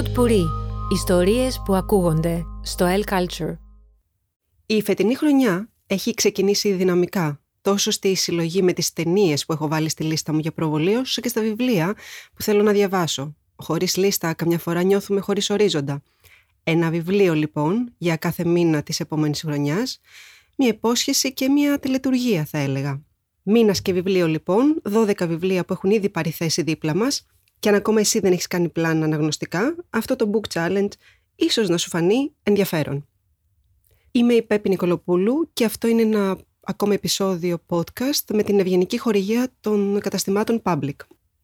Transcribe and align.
Pod 0.00 0.18
Puri. 0.18 0.44
Ιστορίες 0.92 1.62
που 1.64 1.74
ακούγονται 1.74 2.44
στο 2.62 2.86
El 2.88 3.12
Culture. 3.12 3.56
Η 4.66 4.82
φετινή 4.82 5.14
χρονιά 5.14 5.70
έχει 5.86 6.14
ξεκινήσει 6.14 6.72
δυναμικά, 6.72 7.40
τόσο 7.60 7.90
στη 7.90 8.14
συλλογή 8.14 8.62
με 8.62 8.72
τις 8.72 8.92
ταινίες 8.92 9.46
που 9.46 9.52
έχω 9.52 9.68
βάλει 9.68 9.88
στη 9.88 10.04
λίστα 10.04 10.32
μου 10.32 10.38
για 10.38 10.52
προβολή, 10.52 10.94
όσο 10.94 11.20
και 11.20 11.28
στα 11.28 11.40
βιβλία 11.40 11.94
που 12.34 12.42
θέλω 12.42 12.62
να 12.62 12.72
διαβάσω. 12.72 13.36
Χωρίς 13.56 13.96
λίστα, 13.96 14.34
καμιά 14.34 14.58
φορά 14.58 14.82
νιώθουμε 14.82 15.20
χωρίς 15.20 15.50
ορίζοντα. 15.50 16.02
Ένα 16.64 16.90
βιβλίο 16.90 17.34
λοιπόν 17.34 17.92
για 17.98 18.16
κάθε 18.16 18.44
μήνα 18.44 18.82
της 18.82 19.00
επόμενης 19.00 19.40
χρονιάς, 19.40 20.00
μια 20.56 20.68
υπόσχεση 20.68 21.32
και 21.32 21.48
μια 21.48 21.78
τελετουργία 21.78 22.44
θα 22.44 22.58
έλεγα. 22.58 23.02
Μήνας 23.42 23.82
και 23.82 23.92
βιβλίο 23.92 24.26
λοιπόν, 24.26 24.82
12 24.92 25.26
βιβλία 25.28 25.64
που 25.64 25.72
έχουν 25.72 25.90
ήδη 25.90 26.08
πάρει 26.08 26.30
θέση 26.30 26.62
δίπλα 26.62 26.94
μας 26.94 27.26
και 27.60 27.68
αν 27.68 27.74
ακόμα 27.74 28.00
εσύ 28.00 28.18
δεν 28.20 28.32
έχεις 28.32 28.46
κάνει 28.46 28.68
πλάνα 28.68 29.04
αναγνωστικά, 29.04 29.76
αυτό 29.90 30.16
το 30.16 30.30
Book 30.32 30.52
Challenge 30.52 30.88
ίσως 31.36 31.68
να 31.68 31.76
σου 31.76 31.88
φανεί 31.88 32.32
ενδιαφέρον. 32.42 33.08
Είμαι 34.10 34.34
η 34.34 34.42
Πέπη 34.42 34.68
Νικολοπούλου 34.68 35.50
και 35.52 35.64
αυτό 35.64 35.88
είναι 35.88 36.02
ένα 36.02 36.38
ακόμα 36.60 36.94
επεισόδιο 36.94 37.58
podcast 37.66 38.24
με 38.32 38.42
την 38.42 38.60
ευγενική 38.60 38.98
χορηγία 38.98 39.48
των 39.60 40.00
καταστημάτων 40.00 40.62
Public. 40.64 40.96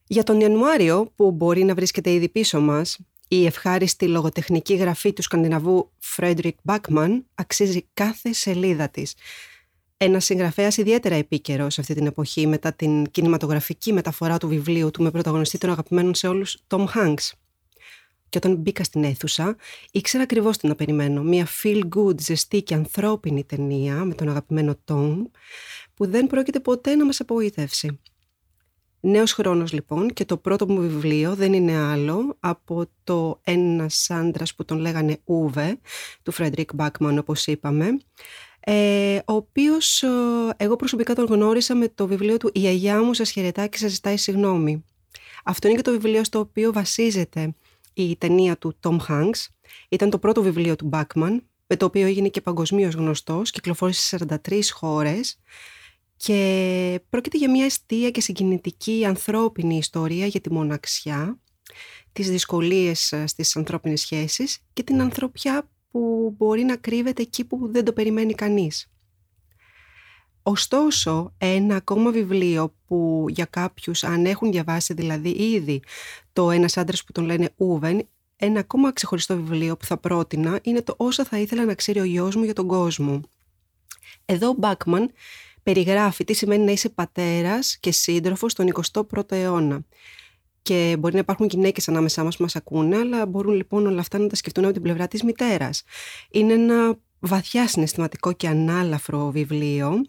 Για 0.07 0.23
τον 0.23 0.41
Ιανουάριο, 0.41 1.13
που 1.17 1.31
μπορεί 1.31 1.65
να 1.65 1.75
βρίσκεται 1.75 2.13
ήδη 2.13 2.29
πίσω 2.29 2.61
μας, 2.61 2.99
η 3.29 3.47
ευχάριστη 3.47 4.07
λογοτεχνική 4.07 4.75
γραφή 4.75 5.13
του 5.13 5.23
Σκανδιναβού 5.23 5.91
Φρέντρικ 5.99 6.59
Μπάκμαν 6.63 7.27
αξίζει 7.35 7.87
κάθε 7.95 8.33
σελίδα 8.33 8.89
της. 8.89 9.15
Ένας 9.99 10.21
συγγραφέας 10.21 10.77
ιδιαίτερα 10.77 11.15
επίκαιρο 11.15 11.71
σε 11.71 11.81
αυτή 11.81 11.95
την 11.95 12.07
εποχή 12.07 12.47
μετά 12.47 12.73
την 12.73 13.11
κινηματογραφική 13.11 13.93
μεταφορά 13.93 14.39
του 14.39 14.49
βιβλίου 14.49 14.91
του 14.91 15.03
με 15.03 15.11
πρωταγωνιστή 15.11 15.59
τον 15.59 15.71
αγαπημένο 15.71 16.15
σε 16.15 16.29
όλους 16.29 16.59
Tom 16.69 16.87
Hanks. 16.95 17.31
Και 18.29 18.39
όταν 18.39 18.55
μπήκα 18.57 18.85
στην 18.85 19.05
αίθουσα, 19.05 19.57
ήξερα 19.91 20.23
ακριβώς 20.23 20.57
τι 20.57 20.67
να 20.67 20.75
περιμένω. 20.75 21.23
Μια 21.23 21.47
feel 21.63 21.83
good, 21.97 22.21
ζεστή 22.21 22.63
και 22.63 22.75
ανθρώπινη 22.75 23.45
ταινία 23.45 23.95
με 23.95 24.15
τον 24.15 24.29
αγαπημένο 24.29 24.75
Tom, 24.85 25.23
που 25.95 26.07
δεν 26.07 26.27
πρόκειται 26.27 26.61
ποτέ 26.61 26.95
να 26.95 27.05
μας 27.05 27.21
απογοητεύσει. 27.21 28.01
Νέος 29.01 29.33
χρόνος 29.33 29.73
λοιπόν 29.73 30.13
και 30.13 30.25
το 30.25 30.37
πρώτο 30.37 30.67
μου 30.69 30.81
βιβλίο 30.81 31.35
δεν 31.35 31.53
είναι 31.53 31.77
άλλο 31.77 32.37
από 32.41 32.87
το 33.05 33.41
«Ένας 33.45 34.11
άντρας 34.11 34.55
που 34.55 34.65
τον 34.65 34.79
λέγανε 34.79 35.19
Ούβε» 35.25 35.79
του 36.23 36.33
Φρέντρικ 36.33 36.75
Μπάκμαν 36.75 37.19
όπως 37.19 37.47
είπαμε 37.47 37.99
ε, 38.69 39.19
ο 39.27 39.33
οποίος 39.33 40.05
εγώ 40.57 40.77
προσωπικά 40.77 41.15
τον 41.15 41.25
γνώρισα 41.25 41.75
με 41.75 41.89
το 41.89 42.07
βιβλίο 42.07 42.37
του 42.37 42.51
«Η 42.55 42.59
γιαγιά 42.59 43.03
μου 43.03 43.15
σας 43.15 43.31
χαιρετά 43.31 43.67
και 43.67 43.79
σας 43.79 43.93
ζητάει 43.93 44.17
συγγνώμη». 44.17 44.85
Αυτό 45.45 45.69
είναι 45.69 45.77
και 45.77 45.83
το 45.83 45.91
βιβλίο 45.91 46.25
στο 46.25 46.39
οποίο 46.39 46.73
βασίζεται 46.73 47.55
η 47.95 48.17
ταινία 48.17 48.59
του 48.59 48.77
Tom 48.83 48.97
Hanks. 49.09 49.47
Ήταν 49.89 50.11
το 50.11 50.19
πρώτο 50.19 50.43
βιβλίο 50.43 50.77
του 50.77 50.87
Μπάκμαν 50.87 51.43
με 51.67 51.77
το 51.77 51.87
οποίο 51.87 52.07
έγινε 52.07 52.29
και 52.29 52.41
παγκοσμίως 52.41 52.95
γνωστός, 52.95 53.51
κυκλοφόρησε 53.51 54.01
σε 54.01 54.27
43 54.49 54.61
χώρες 54.73 55.39
και 56.17 57.01
πρόκειται 57.09 57.39
για 57.39 57.51
μια 57.51 57.65
αιστεία 57.65 58.11
και 58.11 58.21
συγκινητική 58.21 59.05
ανθρώπινη 59.05 59.77
ιστορία 59.77 60.27
για 60.27 60.41
τη 60.41 60.53
μοναξιά, 60.53 61.39
τις 62.13 62.31
δυσκολίες 62.31 63.13
ε, 63.13 63.27
στις 63.27 63.57
ανθρώπινες 63.57 64.01
σχέσεις 64.01 64.59
και 64.73 64.83
την 64.83 65.01
ανθρωπιά 65.01 65.71
που 65.97 66.35
μπορεί 66.37 66.63
να 66.63 66.77
κρύβεται 66.77 67.23
εκεί 67.23 67.45
που 67.45 67.69
δεν 67.71 67.85
το 67.85 67.93
περιμένει 67.93 68.35
κανείς. 68.35 68.91
Ωστόσο, 70.43 71.35
ένα 71.39 71.77
ακόμα 71.77 72.11
βιβλίο 72.11 72.75
που 72.87 73.27
για 73.29 73.45
κάποιους 73.45 74.05
αν 74.05 74.25
έχουν 74.25 74.51
διαβάσει 74.51 74.95
δηλαδή 74.95 75.29
ήδη 75.29 75.83
το 76.33 76.51
«Ένας 76.51 76.77
άντρας 76.77 77.05
που 77.05 77.13
τον 77.13 77.25
λένε 77.25 77.51
Ούβεν», 77.57 78.09
ένα 78.37 78.61
ακόμα 78.61 78.93
ξεχωριστό 78.93 79.37
βιβλίο 79.37 79.77
που 79.77 79.85
θα 79.85 79.97
πρότεινα 79.97 80.59
είναι 80.63 80.83
το 80.83 80.95
«Όσα 80.97 81.25
θα 81.25 81.39
ήθελα 81.39 81.65
να 81.65 81.75
ξέρει 81.75 82.01
ο 82.01 82.05
γιος 82.05 82.37
μου 82.37 82.45
για 82.45 82.55
τον 82.55 82.67
κόσμο». 82.67 83.21
Εδώ 84.25 84.49
ο 84.49 84.55
Μπάκμαν 84.59 85.11
περιγράφει 85.63 86.25
τι 86.25 86.33
σημαίνει 86.33 86.65
να 86.65 86.73
είσαι 86.73 86.89
πατέρας 86.89 87.77
και 87.81 87.93
σύντροφος 87.93 88.53
στον 88.53 88.67
21ο 88.67 89.33
αιώνα. 89.33 89.85
Και 90.67 90.97
μπορεί 90.99 91.15
να 91.15 91.21
υπάρχουν 91.21 91.47
γυναίκες 91.47 91.89
ανάμεσά 91.89 92.25
μας 92.25 92.37
που 92.37 92.43
μας 92.43 92.57
ακούνε, 92.57 92.97
αλλά 92.97 93.27
μπορούν 93.27 93.55
λοιπόν 93.55 93.87
όλα 93.87 94.01
αυτά 94.01 94.19
να 94.19 94.27
τα 94.27 94.35
σκεφτούν 94.35 94.65
από 94.65 94.73
την 94.73 94.83
πλευρά 94.83 95.09
της 95.09 95.23
μητέρας. 95.23 95.83
Είναι 96.31 96.53
ένα 96.53 96.99
βαθιά 97.19 97.69
συναισθηματικό 97.69 98.33
και 98.33 98.49
ανάλαφρο 98.49 99.31
βιβλίο 99.31 100.05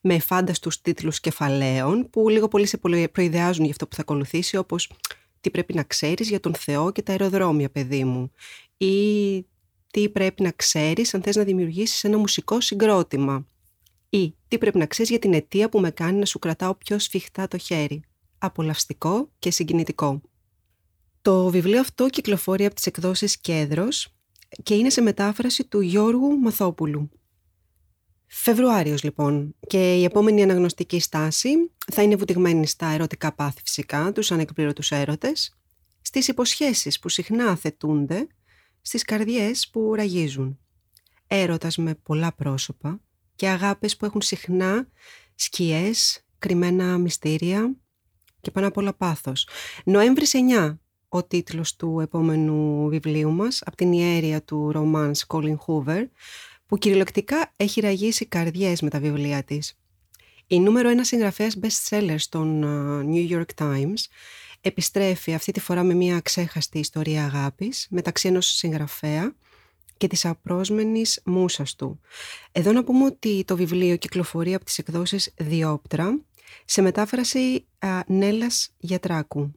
με 0.00 0.18
φάνταστους 0.18 0.80
τίτλους 0.80 1.20
κεφαλαίων 1.20 2.10
που 2.10 2.28
λίγο 2.28 2.48
πολύ 2.48 2.66
σε 2.66 2.78
προειδεάζουν 3.12 3.62
για 3.62 3.70
αυτό 3.72 3.86
που 3.86 3.94
θα 3.94 4.00
ακολουθήσει 4.00 4.56
όπως 4.56 4.92
τι 5.40 5.50
πρέπει 5.50 5.74
να 5.74 5.82
ξέρεις 5.82 6.28
για 6.28 6.40
τον 6.40 6.54
Θεό 6.54 6.92
και 6.92 7.02
τα 7.02 7.12
αεροδρόμια 7.12 7.70
παιδί 7.70 8.04
μου 8.04 8.32
ή 8.76 8.96
τι 9.90 10.08
πρέπει 10.08 10.42
να 10.42 10.50
ξέρεις 10.50 11.14
αν 11.14 11.22
θες 11.22 11.36
να 11.36 11.42
δημιουργήσεις 11.42 12.04
ένα 12.04 12.18
μουσικό 12.18 12.60
συγκρότημα 12.60 13.46
ή 14.10 14.34
τι 14.48 14.58
πρέπει 14.58 14.78
να 14.78 14.86
ξέρεις 14.86 15.10
για 15.10 15.18
την 15.18 15.32
αιτία 15.32 15.68
που 15.68 15.80
με 15.80 15.90
κάνει 15.90 16.18
να 16.18 16.24
σου 16.24 16.38
κρατάω 16.38 16.74
πιο 16.74 16.98
σφιχτά 16.98 17.48
το 17.48 17.58
χέρι. 17.58 18.02
Απολαυστικό 18.42 19.30
και 19.38 19.50
συγκινητικό. 19.50 20.20
Το 21.22 21.48
βιβλίο 21.50 21.80
αυτό 21.80 22.08
κυκλοφορεί 22.08 22.64
από 22.64 22.74
τις 22.74 22.86
εκδόσεις 22.86 23.38
Κέδρος 23.38 24.14
και 24.62 24.74
είναι 24.74 24.90
σε 24.90 25.00
μετάφραση 25.00 25.64
του 25.64 25.80
Γιώργου 25.80 26.38
Μαθόπουλου. 26.38 27.10
Φεβρουάριος 28.26 29.02
λοιπόν 29.02 29.54
και 29.66 29.94
η 29.94 30.04
επόμενη 30.04 30.42
αναγνωστική 30.42 31.00
στάση 31.00 31.50
θα 31.92 32.02
είναι 32.02 32.16
βουτυγμένη 32.16 32.66
στα 32.66 32.86
ερωτικά 32.86 33.32
πάθη 33.32 33.60
φυσικά, 33.64 34.12
τους 34.12 34.32
ανεκπλήρωτους 34.32 34.90
έρωτες, 34.90 35.58
στις 36.02 36.28
υποσχέσεις 36.28 36.98
που 36.98 37.08
συχνά 37.08 37.56
θετούνται, 37.56 38.26
στις 38.80 39.02
καρδιές 39.02 39.68
που 39.68 39.94
ραγίζουν. 39.94 40.58
Έρωτας 41.26 41.76
με 41.76 41.94
πολλά 41.94 42.32
πρόσωπα, 42.32 43.00
και 43.34 43.48
αγάπες 43.48 43.96
που 43.96 44.04
έχουν 44.04 44.22
συχνά 44.22 44.88
σκιές, 45.34 46.24
κρυμμένα 46.38 46.98
μυστήρια 46.98 47.76
και 48.40 48.50
πάνω 48.50 48.66
απ' 48.66 48.76
όλα 48.76 48.94
πάθος. 48.94 49.48
Νοέμβρης 49.84 50.34
9 50.34 50.78
ο 51.08 51.24
τίτλος 51.24 51.76
του 51.76 52.00
επόμενου 52.00 52.88
βιβλίου 52.88 53.30
μας 53.30 53.62
από 53.64 53.76
την 53.76 53.92
ιέρια 53.92 54.42
του 54.42 54.72
ρομάνς 54.72 55.24
Colin 55.28 55.56
Hoover 55.66 56.04
που 56.66 56.78
κυριολεκτικά 56.78 57.52
έχει 57.56 57.80
ραγίσει 57.80 58.26
καρδιές 58.26 58.80
με 58.80 58.90
τα 58.90 59.00
βιβλία 59.00 59.42
της. 59.42 59.78
Η 60.46 60.60
νούμερο 60.60 60.88
ένα 60.88 61.04
συγγραφέας 61.04 61.58
best 61.62 61.88
seller 61.88 62.14
στον 62.16 62.64
New 63.12 63.30
York 63.30 63.64
Times 63.64 64.04
επιστρέφει 64.60 65.34
αυτή 65.34 65.52
τη 65.52 65.60
φορά 65.60 65.82
με 65.82 65.94
μια 65.94 66.20
ξέχαστη 66.20 66.78
ιστορία 66.78 67.24
αγάπης 67.24 67.86
μεταξύ 67.90 68.28
ενός 68.28 68.46
συγγραφέα 68.46 69.34
και 69.96 70.06
της 70.06 70.24
απρόσμενης 70.24 71.20
μουσας 71.24 71.74
του. 71.74 72.00
Εδώ 72.52 72.72
να 72.72 72.84
πούμε 72.84 73.04
ότι 73.04 73.44
το 73.46 73.56
βιβλίο 73.56 73.96
κυκλοφορεί 73.96 74.54
από 74.54 74.64
τις 74.64 74.78
εκδόσεις 74.78 75.34
Διόπτρα 75.36 76.20
σε 76.64 76.82
μετάφραση 76.82 77.66
α, 77.78 77.88
Νέλας 78.06 78.74
Γιατράκου. 78.78 79.52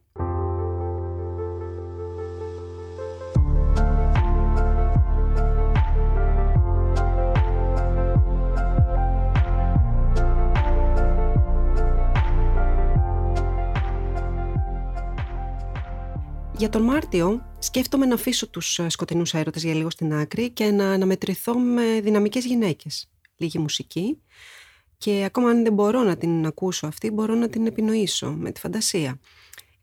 Για 16.56 16.68
τον 16.68 16.82
Μάρτιο 16.82 17.44
σκέφτομαι 17.58 18.06
να 18.06 18.14
αφήσω 18.14 18.48
τους 18.48 18.78
ε, 18.78 18.88
σκοτεινούς 18.88 19.34
έρωτες 19.34 19.62
για 19.64 19.74
λίγο 19.74 19.90
στην 19.90 20.14
άκρη 20.14 20.50
και 20.50 20.70
να 20.70 20.90
αναμετρηθώ 20.90 21.58
με 21.58 22.00
δυναμικές 22.00 22.44
γυναίκες. 22.44 23.10
Λίγη 23.36 23.58
μουσική 23.58 24.22
και 24.98 25.22
ακόμα 25.24 25.50
αν 25.50 25.62
δεν 25.62 25.72
μπορώ 25.72 26.02
να 26.02 26.16
την 26.16 26.46
ακούσω 26.46 26.86
αυτή, 26.86 27.10
μπορώ 27.10 27.34
να 27.34 27.48
την 27.48 27.66
επινοήσω 27.66 28.30
με 28.30 28.52
τη 28.52 28.60
φαντασία. 28.60 29.20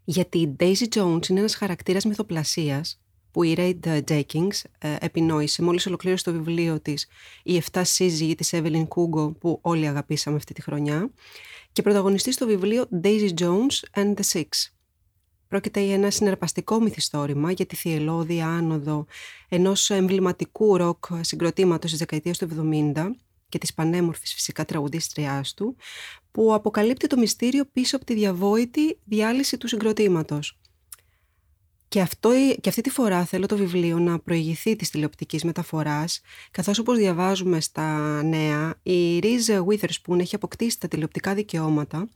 Γιατί 0.03 0.37
η 0.37 0.55
Daisy 0.59 0.87
Jones 0.95 1.29
είναι 1.29 1.39
ένας 1.39 1.55
χαρακτήρας 1.55 2.05
μυθοπλασίας 2.05 3.01
που 3.31 3.43
η 3.43 3.55
Raid 3.57 4.01
Jenkins 4.07 4.61
ε, 4.77 4.95
επινόησε 4.99 5.61
μόλις 5.63 5.87
ολοκλήρωσε 5.87 6.23
το 6.23 6.31
βιβλίο 6.31 6.79
της 6.79 7.07
«Οι 7.43 7.61
7 7.71 7.81
σύζυγοι» 7.83 8.35
της 8.35 8.49
Evelyn 8.53 8.87
Kugo 8.87 9.37
που 9.39 9.59
όλοι 9.61 9.87
αγαπήσαμε 9.87 10.35
αυτή 10.35 10.53
τη 10.53 10.61
χρονιά 10.61 11.11
και 11.71 11.81
πρωταγωνιστή 11.81 12.31
στο 12.31 12.45
βιβλίο 12.45 12.87
Daisy 13.03 13.29
Jones 13.39 14.01
and 14.01 14.13
the 14.13 14.23
Six 14.31 14.47
Πρόκειται 15.47 15.79
για 15.79 15.93
ένα 15.93 16.09
συναρπαστικό 16.09 16.79
μυθιστόρημα 16.79 17.51
για 17.51 17.65
τη 17.65 17.75
θυελώδη 17.75 18.41
άνοδο 18.41 19.05
ενός 19.49 19.89
εμβληματικού 19.89 20.77
ροκ 20.77 21.05
συγκροτήματος 21.21 21.89
της 21.89 21.99
δεκαετίας 21.99 22.37
του 22.37 22.47
70 22.71 22.93
και 23.51 23.57
της 23.57 23.74
πανέμορφης 23.74 24.33
φυσικά 24.33 24.65
τραγουδίστριάς 24.65 25.53
του, 25.53 25.75
που 26.31 26.53
αποκαλύπτει 26.53 27.07
το 27.07 27.18
μυστήριο 27.18 27.65
πίσω 27.65 27.95
από 27.95 28.06
τη 28.06 28.13
διαβόητη 28.13 29.00
διάλυση 29.03 29.57
του 29.57 29.68
συγκροτήματος. 29.68 30.59
Και, 31.88 32.01
αυτό, 32.01 32.31
και 32.62 32.69
αυτή 32.69 32.81
τη 32.81 32.89
φορά 32.89 33.25
θέλω 33.25 33.45
το 33.45 33.57
βιβλίο 33.57 34.00
να 34.00 34.19
προηγηθεί 34.19 34.75
της 34.75 34.89
τηλεοπτικής 34.89 35.44
μεταφοράς, 35.44 36.21
καθώς 36.51 36.80
όπως 36.80 36.98
διαβάζουμε 36.98 37.62
στα 37.62 38.21
νέα, 38.24 38.75
η 38.83 39.19
Reese 39.19 39.65
Witherspoon 39.65 40.19
έχει 40.19 40.36
αποκτήσει 40.36 40.80
τα 40.80 40.88
τηλεοπτικά 40.88 41.33
δικαιώματα 41.33 42.09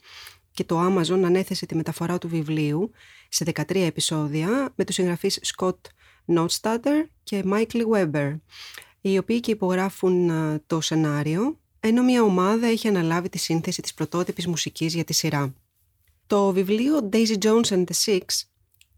και 0.51 0.63
το 0.63 0.85
Amazon 0.85 1.21
ανέθεσε 1.23 1.65
τη 1.65 1.75
μεταφορά 1.75 2.17
του 2.17 2.27
βιβλίου 2.27 2.91
σε 3.29 3.43
13 3.55 3.75
επεισόδια 3.75 4.73
με 4.75 4.83
τους 4.83 4.95
συγγραφείς 4.95 5.39
Scott 5.55 5.79
Notstadter 6.35 7.03
και 7.23 7.43
Michael 7.45 7.81
Weber, 7.93 8.35
οι 9.09 9.17
οποίοι 9.17 9.39
και 9.39 9.51
υπογράφουν 9.51 10.31
το 10.67 10.81
σενάριο, 10.81 11.59
ενώ 11.79 12.03
μια 12.03 12.23
ομάδα 12.23 12.67
έχει 12.67 12.87
αναλάβει 12.87 13.29
τη 13.29 13.37
σύνθεση 13.37 13.81
της 13.81 13.93
πρωτότυπης 13.93 14.47
μουσικής 14.47 14.93
για 14.93 15.03
τη 15.03 15.13
σειρά. 15.13 15.53
Το 16.27 16.51
βιβλίο 16.51 17.09
Daisy 17.11 17.37
Jones 17.39 17.65
and 17.65 17.83
the 17.83 18.05
Six 18.05 18.21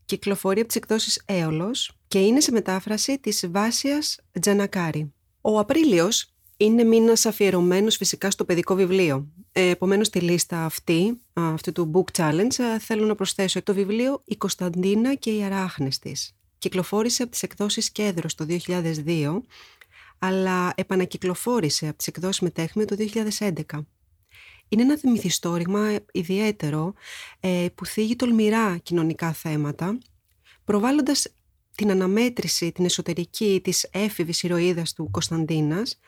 κυκλοφορεί 0.05 0.59
από 0.59 0.67
τις 0.67 0.75
εκδόσεις 0.75 1.21
Έολος 1.25 1.91
και 2.07 2.19
είναι 2.19 2.39
σε 2.39 2.51
μετάφραση 2.51 3.19
της 3.19 3.47
Βάσιας 3.51 4.19
Τζανακάρη. 4.39 5.13
Ο 5.41 5.59
Απρίλιος 5.59 6.33
είναι 6.57 6.83
μήνας 6.83 7.25
αφιερωμένος 7.25 7.95
φυσικά 7.95 8.31
στο 8.31 8.45
παιδικό 8.45 8.75
βιβλίο. 8.75 9.27
Ε, 9.51 9.69
Επομένως, 9.69 10.07
στη 10.07 10.19
λίστα 10.19 10.65
αυτή, 10.65 11.21
αυτού 11.33 11.71
του 11.71 11.91
Book 11.93 12.21
Challenge, 12.21 12.77
θέλω 12.79 13.05
να 13.05 13.15
προσθέσω 13.15 13.63
το 13.63 13.73
βιβλίο 13.73 14.21
«Η 14.25 14.35
Κωνσταντίνα 14.35 15.15
και 15.15 15.31
οι 15.31 15.43
αράχνες 15.43 15.99
της». 15.99 16.31
Κυκλοφόρησε 16.57 17.23
από 17.23 17.31
τις 17.31 17.43
εκδόσεις 17.43 17.91
Κέντρος 17.91 18.35
το 18.35 18.45
2002, 18.45 19.43
αλλά 20.19 20.73
επανακυκλοφόρησε 20.75 21.87
από 21.87 21.97
τις 21.97 22.07
εκδόσεις 22.07 22.41
Μετέχμιο 22.41 22.85
το 22.85 22.95
2011. 23.39 23.85
Είναι 24.69 24.81
ένα 24.81 24.97
μυθιστόρημα 25.03 25.95
ιδιαίτερο 26.11 26.93
ε, 27.39 27.65
που 27.75 27.85
θίγει 27.85 28.15
τολμηρά 28.15 28.77
κοινωνικά 28.77 29.33
θέματα, 29.33 29.97
προβάλλοντας 30.65 31.27
την 31.75 31.91
αναμέτρηση, 31.91 32.71
την 32.71 32.85
εσωτερική 32.85 33.61
της 33.63 33.87
έφηβης 33.91 34.43
ηρωίδας 34.43 34.93
του 34.93 35.07
Κωνσταντίνας 35.11 35.99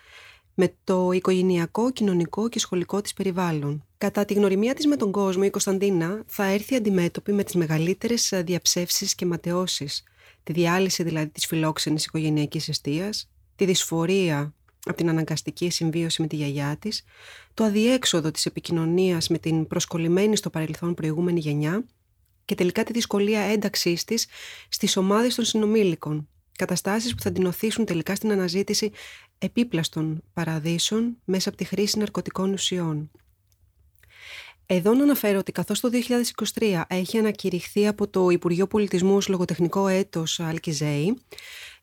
με 0.53 0.75
το 0.83 1.11
οικογενειακό, 1.11 1.91
κοινωνικό 1.91 2.49
και 2.49 2.59
σχολικό 2.59 3.01
της 3.01 3.13
περιβάλλον. 3.13 3.85
Κατά 3.97 4.25
τη 4.25 4.33
γνωριμία 4.33 4.73
της 4.73 4.87
με 4.87 4.95
τον 4.95 5.11
κόσμο, 5.11 5.43
η 5.45 5.49
Κωνσταντίνα 5.49 6.23
θα 6.27 6.43
έρθει 6.43 6.75
αντιμέτωπη 6.75 7.31
με 7.31 7.43
τις 7.43 7.55
μεγαλύτερες 7.55 8.33
διαψεύσεις 8.43 9.15
και 9.15 9.25
ματαιώσεις, 9.25 10.03
τη 10.43 10.53
διάλυση 10.53 11.03
δηλαδή 11.03 11.29
της 11.29 11.45
φιλόξενης 11.45 12.05
οικογενειακής 12.05 12.69
αιστείας, 12.69 13.29
τη 13.59 13.65
δυσφορία 13.65 14.53
από 14.85 14.97
την 14.97 15.09
αναγκαστική 15.09 15.69
συμβίωση 15.69 16.21
με 16.21 16.27
τη 16.27 16.35
γιαγιά 16.35 16.77
της, 16.79 17.03
το 17.53 17.63
αδιέξοδο 17.63 18.31
της 18.31 18.45
επικοινωνίας 18.45 19.27
με 19.27 19.37
την 19.37 19.67
προσκολλημένη 19.67 20.35
στο 20.35 20.49
παρελθόν 20.49 20.93
προηγούμενη 20.93 21.39
γενιά 21.39 21.85
και 22.45 22.55
τελικά 22.55 22.83
τη 22.83 22.93
δυσκολία 22.93 23.39
ένταξής 23.39 24.03
της 24.03 24.27
στις 24.69 24.97
ομάδες 24.97 25.35
των 25.35 25.45
συνομήλικων, 25.45 26.29
καταστάσεις 26.57 27.15
που 27.15 27.21
θα 27.21 27.31
την 27.31 27.45
οθήσουν 27.45 27.85
τελικά 27.85 28.15
στην 28.15 28.31
αναζήτηση 28.31 28.91
επίπλαστων 29.37 30.21
παραδείσων 30.33 31.17
μέσα 31.25 31.49
από 31.49 31.57
τη 31.57 31.63
χρήση 31.63 31.97
ναρκωτικών 31.97 32.53
ουσιών. 32.53 33.11
Εδώ 34.65 34.93
να 34.93 35.03
αναφέρω 35.03 35.39
ότι 35.39 35.51
καθώς 35.51 35.79
το 35.79 35.89
2023 36.59 36.81
έχει 36.87 37.17
ανακηρυχθεί 37.17 37.87
από 37.87 38.07
το 38.07 38.29
Υπουργείο 38.29 38.67
Πολιτισμού 38.67 39.15
ως 39.15 39.27
λογοτεχνικό 39.27 39.87
έτος 39.87 40.39
Αλκιζέη, 40.39 41.17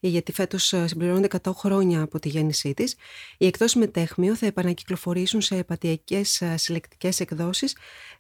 γιατί 0.08 0.32
φέτος 0.32 0.72
ε, 0.72 0.86
συμπληρώνονται 0.86 1.28
100 1.42 1.52
χρόνια 1.54 2.02
από 2.02 2.18
τη 2.18 2.28
γέννησή 2.28 2.74
της, 2.74 2.96
οι 3.38 3.46
εκτός 3.46 3.74
μετέχμιο 3.74 4.36
θα 4.36 4.46
επανακυκλοφορήσουν 4.46 5.40
σε 5.40 5.56
επατειακές 5.56 6.40
ε, 6.40 6.56
συλλεκτικές 6.56 7.20
εκδόσεις 7.20 7.76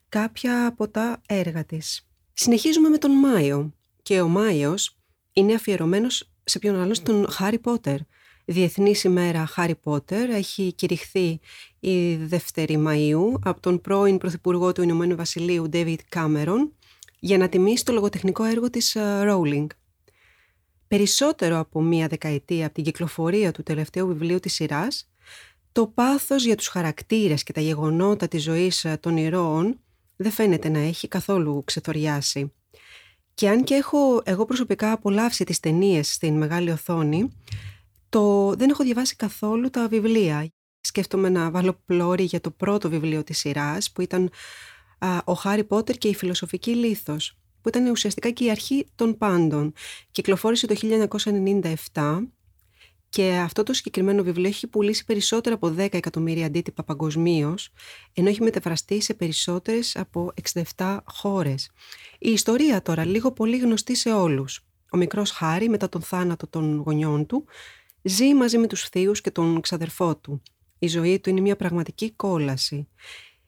κάποια 0.08 0.66
από 0.66 0.88
τα 0.88 1.20
έργα 1.26 1.64
της. 1.64 2.06
Συνεχίζουμε 2.32 2.88
με 2.88 2.98
τον 2.98 3.10
Μάιο 3.10 3.72
και 4.02 4.20
ο 4.20 4.28
Μάιος 4.28 4.96
είναι 5.32 5.54
αφιερωμένος 5.54 6.30
σε 6.44 6.58
ποιον 6.58 6.80
άλλο 6.80 6.96
τον 7.02 7.30
Χάρι 7.30 7.58
Πότερ. 7.58 7.98
Διεθνής 8.44 9.04
ημέρα 9.04 9.46
Χάρι 9.46 9.74
Πότερ 9.74 10.30
έχει 10.30 10.72
κηρυχθεί 10.72 11.40
η 11.80 12.16
Δευτέρη 12.16 12.84
Μαΐου 12.86 13.38
από 13.42 13.60
τον 13.60 13.80
πρώην 13.80 14.18
Πρωθυπουργό 14.18 14.72
του 14.72 14.82
Ηνωμένου 14.82 15.16
Βασιλείου 15.16 15.68
David 15.72 15.98
Cameron 16.14 16.68
για 17.18 17.38
να 17.38 17.48
τιμήσει 17.48 17.84
το 17.84 17.92
λογοτεχνικό 17.92 18.44
έργο 18.44 18.70
της 18.70 18.94
ε, 18.94 19.24
Rowling. 19.28 19.66
Περισσότερο 20.88 21.58
από 21.58 21.82
μία 21.82 22.06
δεκαετία 22.06 22.64
από 22.66 22.74
την 22.74 22.84
κυκλοφορία 22.84 23.52
του 23.52 23.62
τελευταίου 23.62 24.06
βιβλίου 24.06 24.40
της 24.40 24.54
σειράς, 24.54 25.10
το 25.72 25.86
πάθος 25.86 26.44
για 26.44 26.56
τους 26.56 26.68
χαρακτήρες 26.68 27.42
και 27.42 27.52
τα 27.52 27.60
γεγονότα 27.60 28.28
της 28.28 28.42
ζωής 28.42 28.84
ε, 28.84 28.96
των 29.00 29.16
ηρώων 29.16 29.80
δεν 30.16 30.30
φαίνεται 30.30 30.68
να 30.68 30.78
έχει 30.78 31.08
καθόλου 31.08 31.62
ξεθοριάσει. 31.64 32.52
Και 33.34 33.48
αν 33.48 33.64
και 33.64 33.74
έχω 33.74 34.22
εγώ 34.24 34.44
προσωπικά 34.44 34.92
απολαύσει 34.92 35.44
τις 35.44 35.60
ταινίες 35.60 36.12
στην 36.12 36.36
μεγάλη 36.36 36.70
οθόνη, 36.70 37.32
το 38.08 38.54
δεν 38.54 38.70
έχω 38.70 38.84
διαβάσει 38.84 39.16
καθόλου 39.16 39.70
τα 39.70 39.88
βιβλία. 39.88 40.48
Σκέφτομαι 40.80 41.28
να 41.28 41.50
βάλω 41.50 41.80
πλώρη 41.84 42.24
για 42.24 42.40
το 42.40 42.50
πρώτο 42.50 42.88
βιβλίο 42.88 43.24
της 43.24 43.38
σειράς, 43.38 43.92
που 43.92 44.00
ήταν 44.00 44.30
«Ο 45.24 45.32
Χάρι 45.32 45.64
Πότερ 45.64 45.96
και 45.96 46.08
η 46.08 46.14
φιλοσοφική 46.14 46.74
λίθος», 46.74 47.36
που 47.66 47.78
ήταν 47.78 47.90
ουσιαστικά 47.90 48.30
και 48.30 48.44
η 48.44 48.50
αρχή 48.50 48.86
των 48.94 49.16
πάντων. 49.16 49.72
Κυκλοφόρησε 50.10 50.66
το 50.66 50.74
1997 51.92 52.26
και 53.08 53.32
αυτό 53.32 53.62
το 53.62 53.72
συγκεκριμένο 53.72 54.22
βιβλίο 54.22 54.48
έχει 54.48 54.66
πουλήσει 54.66 55.04
περισσότερα 55.04 55.54
από 55.54 55.74
10 55.78 55.94
εκατομμύρια 55.94 56.46
αντίτυπα 56.46 56.84
παγκοσμίως, 56.84 57.72
ενώ 58.12 58.28
έχει 58.28 58.42
μεταφραστεί 58.42 59.00
σε 59.00 59.14
περισσότερες 59.14 59.96
από 59.96 60.32
67 60.76 60.98
χώρες. 61.04 61.70
Η 62.18 62.30
ιστορία 62.30 62.82
τώρα, 62.82 63.04
λίγο 63.04 63.32
πολύ 63.32 63.56
γνωστή 63.56 63.94
σε 63.94 64.12
όλους. 64.12 64.64
Ο 64.92 64.96
μικρός 64.96 65.30
Χάρη, 65.30 65.68
μετά 65.68 65.88
τον 65.88 66.02
θάνατο 66.02 66.46
των 66.46 66.76
γονιών 66.76 67.26
του, 67.26 67.44
ζει 68.02 68.34
μαζί 68.34 68.58
με 68.58 68.66
τους 68.66 68.88
θείους 68.88 69.20
και 69.20 69.30
τον 69.30 69.60
ξαδερφό 69.60 70.16
του. 70.16 70.42
Η 70.78 70.86
ζωή 70.86 71.20
του 71.20 71.30
είναι 71.30 71.40
μια 71.40 71.56
πραγματική 71.56 72.10
κόλαση. 72.10 72.88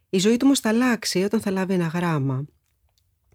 Η 0.09 0.19
ζωή 0.19 0.37
του 0.37 0.43
όμως 0.44 0.61
θα 0.61 0.69
αλλάξει 0.69 1.23
όταν 1.23 1.41
θα 1.41 1.50
λάβει 1.50 1.75
ένα 1.75 1.87
γράμμα. 1.87 2.47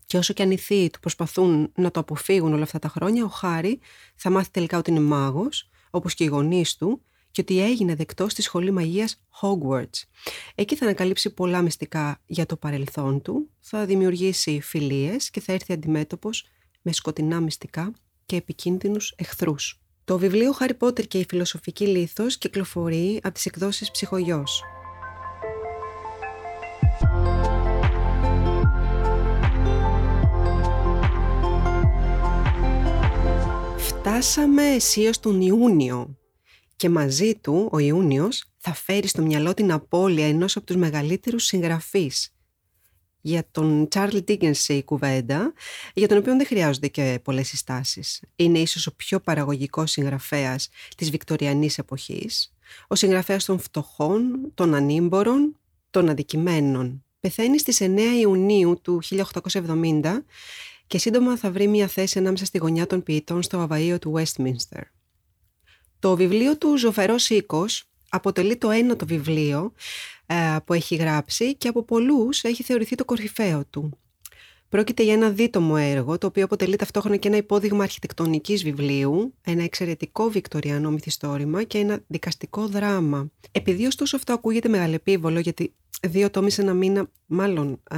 Και 0.05 0.17
όσο 0.17 0.33
και 0.33 0.43
αν 0.43 0.51
οι 0.51 0.57
θείοι 0.57 0.89
του 0.89 0.99
προσπαθούν 0.99 1.71
να 1.75 1.91
το 1.91 1.99
αποφύγουν 1.99 2.53
όλα 2.53 2.63
αυτά 2.63 2.79
τα 2.79 2.87
χρόνια, 2.87 3.25
ο 3.25 3.27
Χάρη 3.27 3.79
θα 4.15 4.29
μάθει 4.29 4.51
τελικά 4.51 4.77
ότι 4.77 4.91
είναι 4.91 4.99
μάγος 4.99 5.69
όπως 5.89 6.13
και 6.13 6.23
οι 6.23 6.27
γονείς 6.27 6.75
του, 6.75 7.01
και 7.31 7.41
ότι 7.41 7.61
έγινε 7.61 7.95
δεκτός 7.95 8.31
στη 8.31 8.41
σχολή 8.41 8.71
μαγείας 8.71 9.21
Hogwarts. 9.41 10.03
Εκεί 10.55 10.75
θα 10.75 10.85
ανακαλύψει 10.85 11.33
πολλά 11.33 11.61
μυστικά 11.61 12.21
για 12.25 12.45
το 12.45 12.57
παρελθόν 12.57 13.21
του, 13.21 13.49
θα 13.59 13.85
δημιουργήσει 13.85 14.61
φιλίες 14.61 15.29
και 15.29 15.39
θα 15.39 15.53
έρθει 15.53 15.73
αντιμέτωπος 15.73 16.45
με 16.81 16.93
σκοτεινά 16.93 17.39
μυστικά 17.39 17.93
και 18.25 18.35
επικίνδυνους 18.35 19.13
εχθρούς. 19.17 19.81
Το 20.05 20.17
βιβλίο 20.17 20.51
«Χάρι 20.51 20.73
Πότερ 20.73 21.07
και 21.07 21.17
η 21.17 21.25
φιλοσοφική 21.29 21.87
λίθος» 21.87 22.37
κυκλοφορεί 22.37 23.19
από 23.23 23.33
τις 23.33 23.45
εκδόσεις 23.45 23.91
«Ψυχογιός». 23.91 24.63
Φτάσαμε 34.23 34.63
αισίως 34.63 35.19
τον 35.19 35.41
Ιούνιο 35.41 36.17
και 36.75 36.89
μαζί 36.89 37.35
του 37.35 37.69
ο 37.71 37.79
Ιούνιος 37.79 38.43
θα 38.57 38.73
φέρει 38.73 39.07
στο 39.07 39.21
μυαλό 39.21 39.53
την 39.53 39.71
απώλεια 39.71 40.27
ενός 40.27 40.55
από 40.55 40.65
τους 40.65 40.75
μεγαλύτερους 40.75 41.43
συγγραφείς. 41.43 42.35
Για 43.21 43.43
τον 43.51 43.87
Charlie 43.91 44.23
Dickens 44.27 44.67
η 44.67 44.83
κουβέντα, 44.83 45.53
για 45.93 46.07
τον 46.07 46.17
οποίο 46.17 46.37
δεν 46.37 46.45
χρειάζονται 46.45 46.87
και 46.87 47.19
πολλές 47.23 47.47
συστάσεις. 47.47 48.21
Είναι 48.35 48.59
ίσως 48.59 48.87
ο 48.87 48.95
πιο 48.95 49.19
παραγωγικός 49.19 49.91
συγγραφέας 49.91 50.69
της 50.97 51.09
βικτοριανής 51.09 51.77
εποχής, 51.77 52.53
ο 52.87 52.95
συγγραφέας 52.95 53.45
των 53.45 53.59
φτωχών, 53.59 54.51
των 54.53 54.73
ανήμπορων, 54.73 55.59
των 55.89 56.09
αδικημένων. 56.09 57.03
Πεθαίνει 57.19 57.59
στις 57.59 57.81
9 57.81 58.19
Ιουνίου 58.19 58.79
του 58.81 59.01
1870 59.01 60.25
και 60.87 60.97
σύντομα 60.97 61.37
θα 61.37 61.51
βρει 61.51 61.67
μια 61.67 61.87
θέση 61.87 62.19
ανάμεσα 62.19 62.45
στη 62.45 62.57
γωνιά 62.57 62.87
των 62.87 63.03
ποιητών 63.03 63.41
στο 63.41 63.67
Αβαΐο 63.69 63.97
του 64.01 64.13
Westminster. 64.17 64.81
Το 65.99 66.15
βιβλίο 66.15 66.57
του 66.57 66.77
«Ζωφερός 66.77 67.29
οίκος» 67.29 67.83
αποτελεί 68.09 68.57
το 68.57 68.69
ένατο 68.69 69.05
βιβλίο 69.05 69.73
ε, 70.25 70.57
που 70.65 70.73
έχει 70.73 70.95
γράψει 70.95 71.55
και 71.55 71.67
από 71.67 71.83
πολλούς 71.83 72.43
έχει 72.43 72.63
θεωρηθεί 72.63 72.95
το 72.95 73.05
κορυφαίο 73.05 73.65
του. 73.69 73.97
Πρόκειται 74.69 75.03
για 75.03 75.13
ένα 75.13 75.29
δίτομο 75.29 75.75
έργο, 75.77 76.17
το 76.17 76.27
οποίο 76.27 76.43
αποτελεί 76.43 76.75
ταυτόχρονα 76.75 77.15
και 77.15 77.27
ένα 77.27 77.37
υπόδειγμα 77.37 77.83
αρχιτεκτονικής 77.83 78.63
βιβλίου, 78.63 79.33
ένα 79.43 79.63
εξαιρετικό 79.63 80.29
βικτοριανό 80.29 80.91
μυθιστόρημα 80.91 81.63
και 81.63 81.77
ένα 81.77 81.99
δικαστικό 82.07 82.67
δράμα. 82.67 83.31
Επειδή 83.51 83.85
ωστόσο 83.85 84.15
αυτό 84.15 84.33
ακούγεται 84.33 84.69
μεγαλεπίβολο, 84.69 85.39
γιατί 85.39 85.73
δύο 86.07 86.29
τόμοι 86.29 86.51
σε 86.51 86.61
ένα 86.61 86.73
μήνα, 86.73 87.09
μάλλον 87.25 87.79
α, 87.89 87.97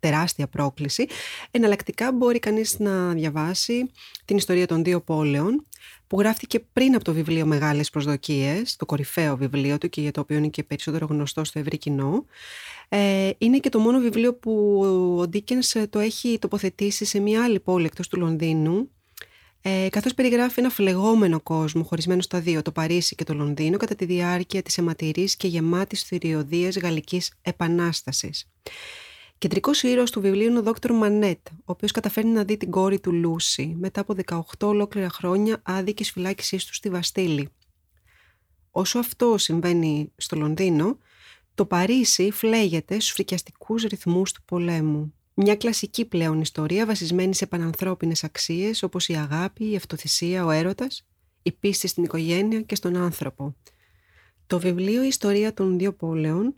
τεράστια 0.00 0.46
πρόκληση, 0.48 1.06
εναλλακτικά 1.50 2.12
μπορεί 2.12 2.38
κανείς 2.38 2.78
να 2.78 3.12
διαβάσει 3.12 3.90
την 4.24 4.36
ιστορία 4.36 4.66
των 4.66 4.84
δύο 4.84 5.00
πόλεων, 5.00 5.66
που 6.06 6.20
γράφτηκε 6.20 6.60
πριν 6.60 6.94
από 6.94 7.04
το 7.04 7.12
βιβλίο 7.12 7.46
Μεγάλες 7.46 7.90
Προσδοκίες, 7.90 8.76
το 8.76 8.86
κορυφαίο 8.86 9.36
βιβλίο 9.36 9.78
του 9.78 9.88
και 9.88 10.00
για 10.00 10.10
το 10.10 10.20
οποίο 10.20 10.36
είναι 10.36 10.48
και 10.48 10.62
περισσότερο 10.62 11.06
γνωστό 11.06 11.44
στο 11.44 11.58
ευρύ 11.58 11.78
κοινό. 11.78 12.24
Ε, 12.88 13.30
είναι 13.38 13.58
και 13.58 13.68
το 13.68 13.78
μόνο 13.78 13.98
βιβλίο 13.98 14.34
που 14.34 14.80
ο 15.18 15.28
Ντίκενς 15.28 15.74
ε, 15.74 15.86
το 15.86 15.98
έχει 15.98 16.38
τοποθετήσει 16.40 17.04
σε 17.04 17.20
μια 17.20 17.44
άλλη 17.44 17.60
πόλη 17.60 17.84
εκτός 17.84 18.08
του 18.08 18.18
Λονδίνου, 18.18 18.90
ε, 19.62 19.88
καθώς 19.90 20.14
περιγράφει 20.14 20.60
ένα 20.60 20.70
φλεγόμενο 20.70 21.40
κόσμο 21.40 21.82
χωρισμένο 21.82 22.22
στα 22.22 22.40
δύο, 22.40 22.62
το 22.62 22.72
Παρίσι 22.72 23.14
και 23.14 23.24
το 23.24 23.34
Λονδίνο, 23.34 23.76
κατά 23.76 23.94
τη 23.94 24.04
διάρκεια 24.04 24.62
της 24.62 24.78
αιματηρής 24.78 25.36
και 25.36 25.48
γεμάτης 25.48 26.02
θηριωδίας 26.02 26.78
γαλλικής 26.78 27.32
επανάστασης. 27.42 28.48
Κεντρικός 29.38 29.82
ήρωας 29.82 30.10
του 30.10 30.20
βιβλίου 30.20 30.48
είναι 30.48 30.58
ο 30.58 30.62
Δόκτωρ 30.62 30.92
Μανέτ, 30.92 31.48
ο 31.48 31.62
οποίος 31.64 31.90
καταφέρνει 31.90 32.30
να 32.30 32.44
δει 32.44 32.56
την 32.56 32.70
κόρη 32.70 33.00
του 33.00 33.12
Λούση 33.12 33.76
μετά 33.78 34.00
από 34.00 34.14
18 34.26 34.40
ολόκληρα 34.60 35.10
χρόνια 35.10 35.60
άδικης 35.62 36.10
φυλάκισής 36.10 36.64
του 36.64 36.74
στη 36.74 36.90
Βαστήλη. 36.90 37.48
Όσο 38.70 38.98
αυτό 38.98 39.38
συμβαίνει 39.38 40.12
στο 40.16 40.36
Λονδίνο, 40.36 40.98
το 41.54 41.66
Παρίσι 41.66 42.30
φλέγεται 42.30 42.94
στους 42.94 43.10
φρικιαστικούς 43.10 43.82
ρυθμούς 43.82 44.32
του 44.32 44.42
πολέμου. 44.44 45.14
Μια 45.40 45.56
κλασική 45.56 46.04
πλέον 46.04 46.40
ιστορία 46.40 46.86
βασισμένη 46.86 47.34
σε 47.34 47.46
πανανθρώπινες 47.46 48.24
αξίες 48.24 48.82
όπως 48.82 49.08
η 49.08 49.14
αγάπη, 49.14 49.70
η 49.70 49.76
αυτοθυσία, 49.76 50.44
ο 50.44 50.50
έρωτας, 50.50 51.06
η 51.42 51.52
πίστη 51.52 51.88
στην 51.88 52.04
οικογένεια 52.04 52.60
και 52.60 52.74
στον 52.74 52.96
άνθρωπο. 52.96 53.56
Το 54.46 54.58
βιβλίο 54.58 55.02
«Η 55.02 55.06
ιστορία 55.06 55.54
των 55.54 55.78
δύο 55.78 55.92
πόλεων» 55.92 56.54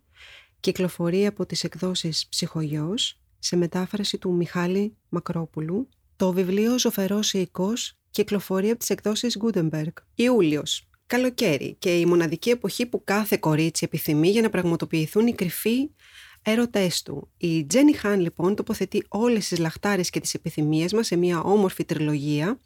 κυκλοφορεί 0.60 1.26
από 1.26 1.46
τις 1.46 1.64
εκδόσεις 1.64 2.26
«Ψυχογιός» 2.28 3.20
σε 3.38 3.56
μετάφραση 3.56 4.18
του 4.18 4.32
Μιχάλη 4.32 4.96
Μακρόπουλου. 5.08 5.88
Το 6.16 6.32
βιβλίο 6.32 6.78
«Ζωφερός 6.78 7.32
οίκος» 7.32 7.98
κυκλοφορεί 8.10 8.70
από 8.70 8.78
τις 8.78 8.90
εκδόσεις 8.90 9.38
Gutenberg. 9.42 9.92
Ιούλιος 10.14 10.90
καλοκαίρι 11.10 11.76
και 11.78 11.98
η 11.98 12.06
μοναδική 12.06 12.50
εποχή 12.50 12.86
που 12.86 13.04
κάθε 13.04 13.36
κορίτσι 13.36 13.84
επιθυμεί 13.84 14.28
για 14.28 14.42
να 14.42 14.50
πραγματοποιηθούν 14.50 15.26
οι 15.26 15.34
κρυφοί 15.34 15.90
έρωτές 16.42 17.02
του. 17.02 17.30
Η 17.36 17.64
Τζένι 17.66 17.92
Χάν 17.92 18.20
λοιπόν 18.20 18.54
τοποθετεί 18.54 19.04
όλες 19.08 19.48
τις 19.48 19.58
λαχτάρες 19.58 20.10
και 20.10 20.20
τις 20.20 20.34
επιθυμίες 20.34 20.92
μας 20.92 21.06
σε 21.06 21.16
μια 21.16 21.40
όμορφη 21.40 21.84
τριλογία 21.84 22.58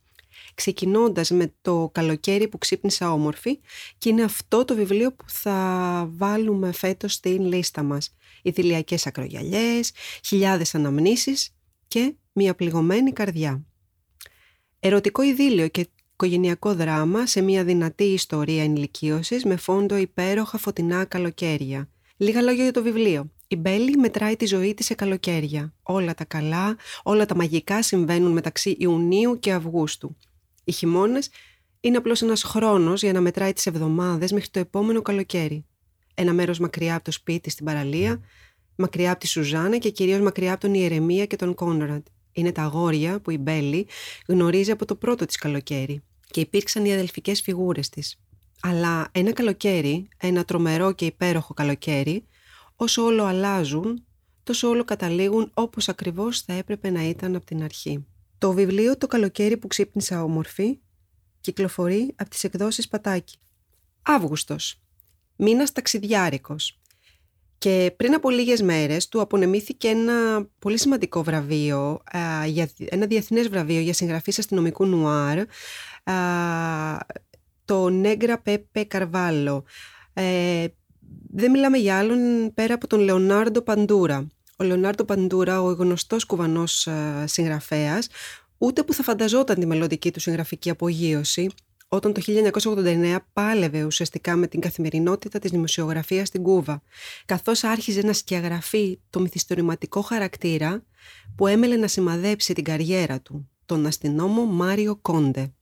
ξεκινώντας 0.54 1.30
με 1.30 1.54
το 1.62 1.90
καλοκαίρι 1.92 2.48
που 2.48 2.58
ξύπνησα 2.58 3.12
όμορφη 3.12 3.58
και 3.98 4.08
είναι 4.08 4.22
αυτό 4.22 4.64
το 4.64 4.74
βιβλίο 4.74 5.12
που 5.12 5.24
θα 5.28 6.08
βάλουμε 6.10 6.72
φέτος 6.72 7.12
στην 7.12 7.46
λίστα 7.46 7.82
μας. 7.82 8.14
Ιδηλιακές 8.42 9.06
ακρογιαλιές, 9.06 9.92
χιλιάδες 10.24 10.74
αναμνήσεις 10.74 11.54
και 11.88 12.14
μια 12.32 12.54
πληγωμένη 12.54 13.12
καρδιά. 13.12 13.64
Ερωτικό 14.80 15.22
ειδήλιο 15.22 15.68
και 15.68 15.88
οικογενειακό 16.12 16.74
δράμα 16.74 17.26
σε 17.26 17.40
μια 17.40 17.64
δυνατή 17.64 18.04
ιστορία 18.04 18.62
ενηλικίωσης 18.62 19.44
με 19.44 19.56
φόντο 19.56 19.96
υπέροχα 19.96 20.58
φωτεινά 20.58 21.04
καλοκαίρια. 21.04 21.88
Λίγα 22.16 22.42
λόγια 22.42 22.62
για 22.62 22.72
το 22.72 22.82
βιβλίο. 22.82 23.33
Η 23.48 23.56
Μπέλη 23.56 23.96
μετράει 23.96 24.36
τη 24.36 24.46
ζωή 24.46 24.74
της 24.74 24.86
σε 24.86 24.94
καλοκαίρια. 24.94 25.74
Όλα 25.82 26.14
τα 26.14 26.24
καλά, 26.24 26.76
όλα 27.02 27.26
τα 27.26 27.36
μαγικά 27.36 27.82
συμβαίνουν 27.82 28.32
μεταξύ 28.32 28.76
Ιουνίου 28.78 29.38
και 29.38 29.52
Αυγούστου. 29.52 30.16
Οι 30.64 30.72
χειμώνες 30.72 31.30
είναι 31.80 31.96
απλώς 31.96 32.22
ένας 32.22 32.42
χρόνος 32.42 33.02
για 33.02 33.12
να 33.12 33.20
μετράει 33.20 33.52
τις 33.52 33.66
εβδομάδες 33.66 34.32
μέχρι 34.32 34.48
το 34.48 34.58
επόμενο 34.58 35.02
καλοκαίρι. 35.02 35.64
Ένα 36.14 36.32
μέρος 36.32 36.58
μακριά 36.58 36.94
από 36.94 37.04
το 37.04 37.10
σπίτι 37.10 37.50
στην 37.50 37.64
παραλία, 37.64 38.20
μακριά 38.76 39.10
από 39.10 39.20
τη 39.20 39.26
Σουζάνα 39.26 39.78
και 39.78 39.90
κυρίως 39.90 40.20
μακριά 40.20 40.52
από 40.52 40.60
τον 40.60 40.74
Ιερεμία 40.74 41.26
και 41.26 41.36
τον 41.36 41.54
Κόνραντ. 41.54 42.06
Είναι 42.32 42.52
τα 42.52 42.62
αγόρια 42.62 43.20
που 43.20 43.30
η 43.30 43.38
Μπέλη 43.38 43.86
γνωρίζει 44.26 44.70
από 44.70 44.84
το 44.84 44.94
πρώτο 44.94 45.26
της 45.26 45.36
καλοκαίρι 45.36 46.02
και 46.30 46.40
υπήρξαν 46.40 46.84
οι 46.84 46.92
αδελφικές 46.92 47.40
φιγούρες 47.40 47.88
της. 47.88 48.18
Αλλά 48.60 49.08
ένα 49.12 49.32
καλοκαίρι, 49.32 50.08
ένα 50.16 50.44
τρομερό 50.44 50.92
και 50.92 51.04
υπέροχο 51.04 51.54
καλοκαίρι, 51.54 52.24
όσο 52.76 53.02
όλο 53.02 53.24
αλλάζουν, 53.24 54.04
τόσο 54.42 54.68
όλο 54.68 54.84
καταλήγουν 54.84 55.50
όπως 55.54 55.88
ακριβώς 55.88 56.40
θα 56.40 56.52
έπρεπε 56.52 56.90
να 56.90 57.02
ήταν 57.08 57.34
από 57.34 57.44
την 57.44 57.62
αρχή. 57.62 58.06
Το 58.38 58.52
βιβλίο 58.52 58.98
«Το 58.98 59.06
καλοκαίρι 59.06 59.56
που 59.56 59.66
ξύπνησα 59.66 60.22
όμορφη» 60.22 60.78
κυκλοφορεί 61.40 62.14
από 62.16 62.30
τις 62.30 62.44
εκδόσεις 62.44 62.88
Πατάκη. 62.88 63.36
Αύγουστος. 64.02 64.80
Μήνας 65.36 65.72
ταξιδιάρικος. 65.72 66.78
Και 67.58 67.94
πριν 67.96 68.14
από 68.14 68.30
λίγες 68.30 68.62
μέρες 68.62 69.08
του 69.08 69.20
απονεμήθηκε 69.20 69.88
ένα 69.88 70.48
πολύ 70.58 70.78
σημαντικό 70.78 71.22
βραβείο, 71.22 72.02
για, 72.46 72.70
ένα 72.88 73.06
διεθνές 73.06 73.48
βραβείο 73.48 73.80
για 73.80 73.92
συγγραφή 73.92 74.32
αστυνομικού 74.38 74.86
νουάρ, 74.86 75.38
το 77.64 77.88
Νέγκρα 77.88 78.38
Πέπε 78.38 78.84
Καρβάλο. 78.84 79.64
Ε, 81.04 81.36
δεν 81.36 81.50
μιλάμε 81.50 81.78
για 81.78 81.98
άλλον 81.98 82.54
πέρα 82.54 82.74
από 82.74 82.86
τον 82.86 83.00
Λεωνάρντο 83.00 83.62
Παντούρα. 83.62 84.26
Ο 84.56 84.64
Λεωνάρντο 84.64 85.04
Παντούρα, 85.04 85.62
ο 85.62 85.72
γνωστός 85.72 86.24
κουβανός 86.24 86.88
συγγραφέας, 87.24 88.08
ούτε 88.58 88.82
που 88.82 88.92
θα 88.92 89.02
φανταζόταν 89.02 89.58
τη 89.60 89.66
μελλοντική 89.66 90.10
του 90.10 90.20
συγγραφική 90.20 90.70
απογείωση, 90.70 91.50
όταν 91.88 92.12
το 92.12 92.20
1989 92.24 93.16
πάλευε 93.32 93.84
ουσιαστικά 93.84 94.36
με 94.36 94.46
την 94.46 94.60
καθημερινότητα 94.60 95.38
της 95.38 95.50
δημοσιογραφίας 95.50 96.28
στην 96.28 96.42
Κούβα, 96.42 96.82
καθώς 97.24 97.64
άρχιζε 97.64 98.02
να 98.02 98.12
σκιαγραφεί 98.12 99.00
το 99.10 99.20
μυθιστορηματικό 99.20 100.00
χαρακτήρα 100.00 100.84
που 101.36 101.46
έμελε 101.46 101.76
να 101.76 101.86
σημαδέψει 101.86 102.54
την 102.54 102.64
καριέρα 102.64 103.20
του, 103.20 103.50
τον 103.66 103.86
αστυνόμο 103.86 104.44
Μάριο 104.44 104.96
Κόντε. 104.96 105.52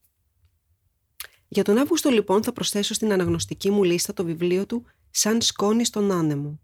Για 1.47 1.63
τον 1.63 1.77
Αύγουστο 1.77 2.09
λοιπόν 2.09 2.43
θα 2.43 2.53
προσθέσω 2.53 2.93
στην 2.93 3.11
αναγνωστική 3.11 3.69
μου 3.69 3.83
λίστα 3.83 4.13
το 4.13 4.23
βιβλίο 4.23 4.65
του 4.65 4.85
«Σαν 5.15 5.41
σκόνη 5.41 5.85
στον 5.85 6.11
άνεμο». 6.11 6.59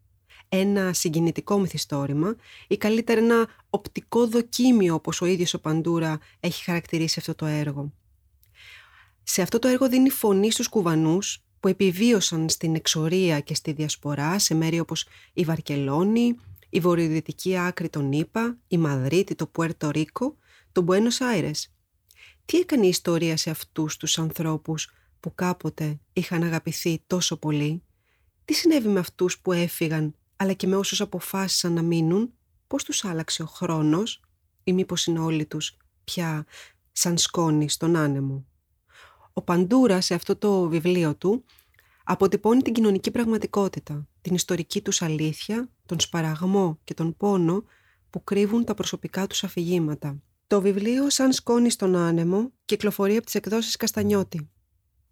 Ένα 0.50 0.94
συγκινητικό 0.94 1.60
μυθιστόρημα 1.60 2.36
ή 2.68 2.78
καλύτερα 2.78 3.20
ένα 3.20 3.48
οπτικό 3.70 4.28
δοκίμιο 4.28 4.94
όπως 4.94 5.22
ο 5.22 5.26
ίδιος 5.26 5.54
ο 5.54 5.60
Παντούρα 5.60 6.20
έχει 6.40 6.64
χαρακτηρίσει 6.64 7.20
αυτό 7.20 7.36
το 7.36 7.46
έργο. 7.46 7.94
Σε 9.24 9.42
αυτό 9.42 9.60
το 9.60 9.68
έργο 9.68 9.90
δίνει 9.90 10.10
φωνή 10.10 10.52
στους 10.52 10.68
κουβανούς 10.68 11.44
που 11.60 11.68
επιβίωσαν 11.68 12.50
στην 12.50 12.76
εξορία 12.76 13.40
και 13.40 13.56
στη 13.56 13.72
διασπορά 13.72 14.40
σε 14.40 14.54
μέρη 14.54 14.80
όπως 14.80 15.08
η 15.34 15.44
Βαρκελόνη, 15.44 16.36
η 16.70 16.80
βορειοδυτική 16.80 17.58
άκρη 17.58 17.90
των 17.90 18.12
Ήπα, 18.12 18.58
η 18.68 18.78
Μαδρίτη, 18.78 19.36
το 19.36 19.48
Πουέρτο 19.48 19.90
Ρίκο, 19.90 20.38
το 20.72 20.82
Μπουένος 20.82 21.22
Άιρες. 21.22 21.74
Τι 22.46 22.58
έκανε 22.58 22.86
η 22.86 22.90
ιστορία 22.90 23.38
σε 23.38 23.50
αυτούς 23.50 23.98
τους 23.98 24.18
ανθρώπους 24.20 24.92
που 25.20 25.36
κάποτε 25.36 26.00
είχαν 26.14 26.44
αγαπηθεί 26.44 27.04
τόσο 27.08 27.38
πολύ; 27.38 27.84
Τι 28.50 28.56
συνέβη 28.56 28.88
με 28.88 29.00
αυτούς 29.00 29.40
που 29.40 29.52
έφυγαν 29.52 30.16
αλλά 30.36 30.54
και 30.54 30.68
με 30.68 30.76
όσους 30.76 31.02
αποφάσισαν 31.02 31.74
να 31.74 31.82
μείνουν; 31.82 32.34
Πώς 32.68 32.84
τους 32.84 33.06
άλλαξε 33.06 33.44
ο 33.44 33.46
χρόνος; 33.46 34.22
Ή 34.64 34.74
μήπως 34.74 35.06
είναι 35.06 35.20
όλοι 35.20 35.46
τους 35.46 35.78
πια 36.04 36.46
σαν 36.92 37.18
σκόνη 37.18 37.70
στον 37.70 37.96
άνεμο; 37.96 38.46
Ο 39.34 39.42
Παντούρα 39.42 40.02
σε 40.02 40.14
αυτό 40.14 40.36
το 40.36 40.68
βιβλίο 40.68 41.16
του 41.16 41.44
αποτυπώνει 42.04 42.62
την 42.62 42.74
κοινωνική 42.74 43.12
πραγματικότητα, 43.12 44.08
την 44.22 44.36
ιστορική 44.36 44.82
τους 44.82 45.02
αλήθεια, 45.02 45.70
τον 45.86 46.00
σπαραγμό 46.00 46.80
και 46.84 46.94
τον 46.94 47.18
πόνο 47.18 47.64
που 48.10 48.24
κρύβουν 48.24 48.64
τα 48.64 48.74
προσωπικά 48.74 49.28
τους 49.28 49.44
αφηγήματα. 49.44 50.22
Το 50.48 50.62
βιβλίο 50.62 51.10
«Σαν 51.10 51.34
σκόνη 51.34 51.70
στον 51.70 51.96
άνεμο» 51.96 52.52
κυκλοφορεί 52.66 53.16
από 53.16 53.26
τις 53.26 53.36
εκδόσεις 53.36 53.76
Καστανιώτη. 53.76 54.50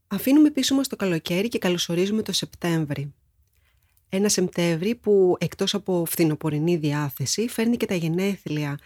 Αφήνουμε 0.08 0.52
πίσω 0.52 0.76
μας 0.76 0.88
το 0.88 0.96
καλοκαίρι 0.96 1.48
και 1.48 1.58
καλωσορίζουμε 1.58 2.22
το 2.22 2.32
Σεπτέμβρη. 2.32 3.14
Ένα 4.10 4.30
Σεπτέμβρη 4.30 4.96
που 4.96 5.36
εκτός 5.40 5.74
από 5.74 6.06
φθινοπορεινή 6.06 6.76
διάθεση 6.76 7.48
φέρνει 7.48 7.78
και 7.78 7.86
τα 7.86 7.96
γενέθλια 7.96 8.80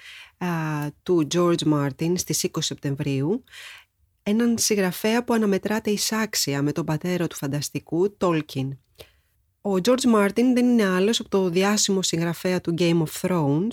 του 1.04 1.28
George 1.34 1.64
Martin 1.74 2.14
στις 2.16 2.48
20 2.52 2.58
Σεπτεμβρίου 2.60 3.44
έναν 4.24 4.58
συγγραφέα 4.58 5.24
που 5.24 5.34
αναμετράται 5.34 5.92
εισάξια 5.92 6.62
με 6.62 6.72
τον 6.72 6.86
πατέρα 6.86 7.28
του 7.28 7.36
φανταστικού, 7.36 8.18
Tolkien. 8.20 8.70
Ο 9.62 9.74
George 9.74 10.16
Martin 10.16 10.52
δεν 10.54 10.66
είναι 10.66 10.86
άλλος 10.86 11.20
από 11.20 11.30
το 11.30 11.50
διάσημο 11.50 12.02
συγγραφέα 12.02 12.62
του 12.62 12.74
Game 12.78 13.04
of 13.04 13.22
Thrones, 13.22 13.72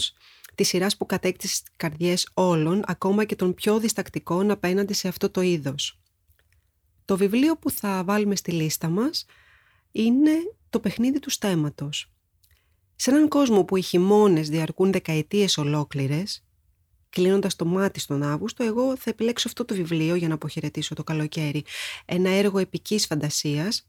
της 0.54 0.68
σειράς 0.68 0.96
που 0.96 1.06
κατέκτησε 1.06 1.54
στις 1.54 1.72
καρδιές 1.76 2.28
όλων, 2.34 2.82
ακόμα 2.86 3.24
και 3.24 3.36
των 3.36 3.54
πιο 3.54 3.78
διστακτικών 3.78 4.50
απέναντι 4.50 4.92
σε 4.92 5.08
αυτό 5.08 5.30
το 5.30 5.40
είδος. 5.40 5.98
Το 7.04 7.16
βιβλίο 7.16 7.56
που 7.56 7.70
θα 7.70 8.02
βάλουμε 8.04 8.36
στη 8.36 8.52
λίστα 8.52 8.88
μας 8.88 9.26
είναι 9.92 10.32
το 10.70 10.80
παιχνίδι 10.80 11.18
του 11.18 11.30
στέματος. 11.30 12.12
Σε 12.96 13.10
έναν 13.10 13.28
κόσμο 13.28 13.64
που 13.64 13.76
οι 13.76 13.82
χειμώνες 13.82 14.48
διαρκούν 14.48 14.92
δεκαετίες 14.92 15.58
ολόκληρες, 15.58 16.44
κλείνοντας 17.10 17.56
το 17.56 17.64
μάτι 17.64 18.00
στον 18.00 18.22
Αύγουστο, 18.22 18.64
εγώ 18.64 18.96
θα 18.96 19.10
επιλέξω 19.10 19.48
αυτό 19.48 19.64
το 19.64 19.74
βιβλίο 19.74 20.14
για 20.14 20.28
να 20.28 20.34
αποχαιρετήσω 20.34 20.94
το 20.94 21.04
καλοκαίρι. 21.04 21.64
Ένα 22.04 22.30
έργο 22.30 22.58
επικής 22.58 23.06
φαντασίας 23.06 23.88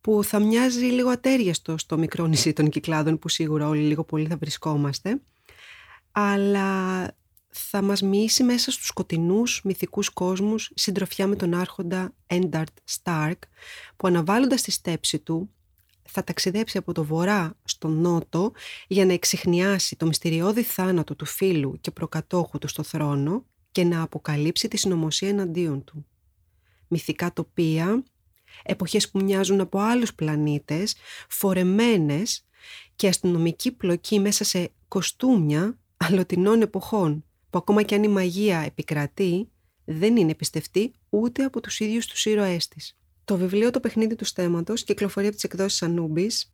που 0.00 0.24
θα 0.24 0.38
μοιάζει 0.38 0.84
λίγο 0.84 1.10
ατέριαστο 1.10 1.78
στο 1.78 1.98
μικρό 1.98 2.26
νησί 2.26 2.52
των 2.52 2.68
Κυκλάδων 2.68 3.18
που 3.18 3.28
σίγουρα 3.28 3.68
όλοι 3.68 3.82
λίγο 3.82 4.04
πολύ 4.04 4.26
θα 4.26 4.36
βρισκόμαστε 4.36 5.20
αλλά 6.12 7.06
θα 7.48 7.82
μας 7.82 8.02
μοιήσει 8.02 8.42
μέσα 8.42 8.70
στους 8.70 8.86
σκοτεινούς 8.86 9.60
μυθικούς 9.64 10.10
κόσμους 10.10 10.70
συντροφιά 10.74 11.26
με 11.26 11.36
τον 11.36 11.54
άρχοντα 11.54 12.14
Ένταρτ 12.26 12.76
Στάρκ 12.84 13.42
που 13.96 14.06
αναβάλλοντας 14.06 14.62
τη 14.62 14.70
στέψη 14.70 15.18
του 15.18 15.53
θα 16.08 16.24
ταξιδέψει 16.24 16.78
από 16.78 16.92
το 16.92 17.04
βορρά 17.04 17.56
στον 17.64 18.00
νότο 18.00 18.52
για 18.86 19.06
να 19.06 19.12
εξηχνιάσει 19.12 19.96
το 19.96 20.06
μυστηριώδη 20.06 20.62
θάνατο 20.62 21.16
του 21.16 21.26
φίλου 21.26 21.78
και 21.80 21.90
προκατόχου 21.90 22.58
του 22.58 22.68
στο 22.68 22.82
θρόνο 22.82 23.44
και 23.72 23.84
να 23.84 24.02
αποκαλύψει 24.02 24.68
τη 24.68 24.76
συνωμοσία 24.76 25.28
εναντίον 25.28 25.84
του. 25.84 26.06
Μυθικά 26.88 27.32
τοπία, 27.32 28.04
εποχές 28.62 29.10
που 29.10 29.20
μοιάζουν 29.22 29.60
από 29.60 29.78
άλλους 29.78 30.14
πλανήτες, 30.14 30.96
φορεμένες 31.28 32.46
και 32.96 33.08
αστυνομική 33.08 33.72
πλοκή 33.72 34.20
μέσα 34.20 34.44
σε 34.44 34.72
κοστούμια 34.88 35.78
αλλοτινών 35.96 36.62
εποχών 36.62 37.24
που 37.50 37.58
ακόμα 37.58 37.82
και 37.82 37.94
αν 37.94 38.02
η 38.02 38.08
μαγεία 38.08 38.58
επικρατεί 38.58 39.48
δεν 39.84 40.16
είναι 40.16 40.34
πιστευτή 40.34 40.92
ούτε 41.08 41.44
από 41.44 41.60
τους 41.60 41.80
ίδιους 41.80 42.06
τους 42.06 42.24
ήρωές 42.24 42.68
της. 42.68 42.96
Το 43.24 43.36
βιβλίο 43.36 43.70
«Το 43.70 43.80
παιχνίδι 43.80 44.14
του 44.14 44.24
στέματος» 44.24 44.84
κυκλοφορεί 44.84 45.26
από 45.26 45.34
τις 45.34 45.44
εκδόσεις 45.44 45.82
Ανούμπης 45.82 46.50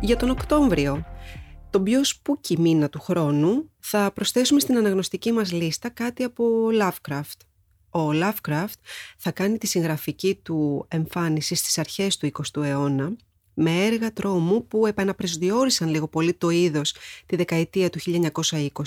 Για 0.00 0.16
τον 0.16 0.30
Οκτώβριο, 0.30 1.04
τον 1.70 1.82
πιο 1.82 2.04
σπούκι 2.04 2.60
μήνα 2.60 2.88
του 2.88 3.00
χρόνου, 3.00 3.70
θα 3.78 4.10
προσθέσουμε 4.14 4.60
στην 4.60 4.76
αναγνωστική 4.76 5.32
μας 5.32 5.52
λίστα 5.52 5.88
κάτι 5.88 6.22
από 6.22 6.68
Lovecraft. 6.80 7.55
Ο 7.96 8.10
Lovecraft 8.12 8.74
θα 9.16 9.30
κάνει 9.30 9.58
τη 9.58 9.66
συγγραφική 9.66 10.34
του 10.34 10.86
εμφάνιση 10.88 11.54
στις 11.54 11.78
αρχές 11.78 12.16
του 12.16 12.30
20ου 12.32 12.62
αιώνα 12.62 13.16
με 13.54 13.84
έργα 13.84 14.12
τρόμου 14.12 14.66
που 14.66 14.86
επαναπρεσδιορίσαν 14.86 15.88
λίγο 15.88 16.08
πολύ 16.08 16.34
το 16.34 16.50
είδος 16.50 16.94
τη 17.26 17.36
δεκαετία 17.36 17.90
του 17.90 17.98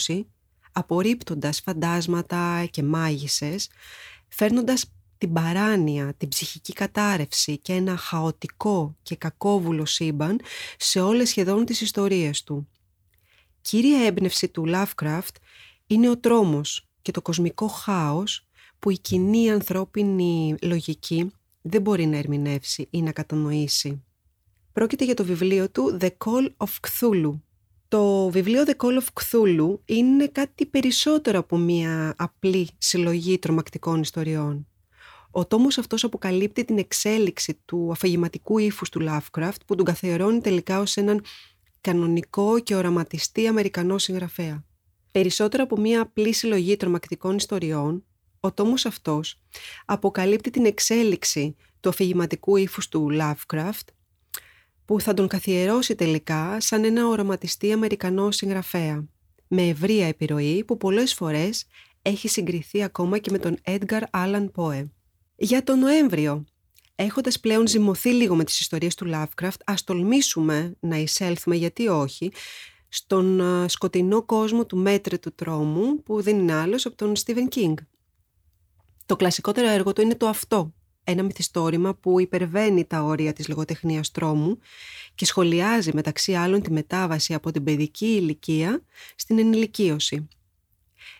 1920, 0.07 0.25
απορρίπτοντας 0.71 1.61
φαντάσματα 1.61 2.65
και 2.65 2.83
μάγισσες, 2.83 3.69
φέρνοντας 4.27 4.85
την 5.17 5.33
παράνοια, 5.33 6.13
την 6.17 6.27
ψυχική 6.27 6.73
κατάρρευση 6.73 7.57
και 7.57 7.73
ένα 7.73 7.97
χαοτικό 7.97 8.95
και 9.01 9.15
κακόβουλο 9.15 9.85
σύμπαν 9.85 10.39
σε 10.77 10.99
όλες 10.99 11.29
σχεδόν 11.29 11.65
τις 11.65 11.81
ιστορίες 11.81 12.43
του. 12.43 12.67
Κύρια 13.61 14.05
έμπνευση 14.05 14.47
του 14.47 14.65
Lovecraft 14.67 15.35
είναι 15.87 16.09
ο 16.09 16.17
τρόμος 16.17 16.87
και 17.01 17.11
το 17.11 17.21
κοσμικό 17.21 17.67
χάος 17.67 18.48
που 18.79 18.89
η 18.89 18.97
κοινή 18.97 19.51
ανθρώπινη 19.51 20.55
λογική 20.61 21.31
δεν 21.61 21.81
μπορεί 21.81 22.05
να 22.05 22.17
ερμηνεύσει 22.17 22.87
ή 22.89 23.01
να 23.01 23.11
κατανοήσει. 23.11 24.03
Πρόκειται 24.73 25.05
για 25.05 25.13
το 25.13 25.25
βιβλίο 25.25 25.69
του 25.69 25.97
«The 26.01 26.09
Call 26.25 26.49
of 26.57 26.67
Cthulhu». 26.87 27.39
Το 27.87 28.29
βιβλίο 28.29 28.63
«The 28.65 28.75
Call 28.85 28.99
of 28.99 29.05
Cthulhu» 29.21 29.79
είναι 29.85 30.27
κάτι 30.27 30.65
περισσότερο 30.65 31.39
από 31.39 31.57
μια 31.57 32.13
απλή 32.17 32.69
συλλογή 32.77 33.37
τρομακτικών 33.37 34.01
ιστοριών. 34.01 34.67
Ο 35.31 35.45
τόμος 35.45 35.77
αυτός 35.77 36.03
αποκαλύπτει 36.03 36.65
την 36.65 36.77
εξέλιξη 36.77 37.61
του 37.65 37.89
αφηγηματικού 37.91 38.57
ύφους 38.57 38.89
του 38.89 39.01
Lovecraft 39.01 39.57
που 39.65 39.75
τον 39.75 39.85
καθιερώνει 39.85 40.41
τελικά 40.41 40.79
ως 40.79 40.97
έναν 40.97 41.21
κανονικό 41.81 42.59
και 42.59 42.75
οραματιστή 42.75 43.47
Αμερικανό 43.47 43.97
συγγραφέα. 43.97 44.63
Περισσότερο 45.11 45.63
από 45.63 45.77
μία 45.77 46.01
απλή 46.01 46.33
συλλογή 46.33 46.77
τρομακτικών 46.77 47.35
ιστοριών, 47.35 48.05
ο 48.39 48.53
τόμος 48.53 48.85
αυτός 48.85 49.41
αποκαλύπτει 49.85 50.49
την 50.49 50.65
εξέλιξη 50.65 51.55
του 51.79 51.89
αφηγηματικού 51.89 52.55
ύφους 52.55 52.87
του 52.89 53.07
Lovecraft 53.11 53.87
που 54.85 55.01
θα 55.01 55.13
τον 55.13 55.27
καθιερώσει 55.27 55.95
τελικά 55.95 56.61
σαν 56.61 56.83
ένα 56.83 57.07
οραματιστή 57.07 57.71
Αμερικανό 57.71 58.31
συγγραφέα 58.31 59.07
με 59.47 59.67
ευρεία 59.67 60.07
επιρροή 60.07 60.63
που 60.63 60.77
πολλές 60.77 61.13
φορές 61.13 61.65
έχει 62.01 62.27
συγκριθεί 62.27 62.83
ακόμα 62.83 63.17
και 63.17 63.31
με 63.31 63.37
τον 63.37 63.57
Edgar 63.65 64.01
Allan 64.11 64.45
Poe. 64.55 64.89
Για 65.35 65.63
τον 65.63 65.79
Νοέμβριο, 65.79 66.45
έχοντας 66.95 67.39
πλέον 67.39 67.67
ζυμωθεί 67.67 68.09
λίγο 68.09 68.35
με 68.35 68.43
τις 68.43 68.59
ιστορίες 68.59 68.95
του 68.95 69.09
Lovecraft, 69.13 69.59
ας 69.65 69.83
τολμήσουμε 69.83 70.75
να 70.79 70.97
εισέλθουμε, 70.97 71.55
γιατί 71.55 71.87
όχι, 71.87 72.31
στον 72.89 73.41
σκοτεινό 73.69 74.23
κόσμο 74.23 74.65
του 74.65 74.77
μέτρε 74.77 75.17
του 75.17 75.35
τρόμου, 75.35 76.03
που 76.03 76.21
δεν 76.21 76.39
είναι 76.39 76.53
άλλος 76.53 76.85
από 76.85 76.95
τον 76.95 77.13
Stephen 77.25 77.55
King. 77.55 77.73
Το 79.09 79.15
κλασικότερο 79.15 79.69
έργο 79.69 79.93
του 79.93 80.01
είναι 80.01 80.15
το 80.15 80.27
αυτό, 80.27 80.73
ένα 81.03 81.23
μυθιστόρημα 81.23 81.95
που 81.95 82.19
υπερβαίνει 82.19 82.85
τα 82.85 83.03
όρια 83.03 83.33
της 83.33 83.47
λογοτεχνίας 83.47 84.11
τρόμου 84.11 84.59
και 85.15 85.25
σχολιάζει 85.25 85.91
μεταξύ 85.93 86.33
άλλων 86.33 86.61
τη 86.61 86.71
μετάβαση 86.71 87.33
από 87.33 87.51
την 87.51 87.63
παιδική 87.63 88.05
ηλικία 88.05 88.81
στην 89.15 89.39
ενηλικίωση. 89.39 90.27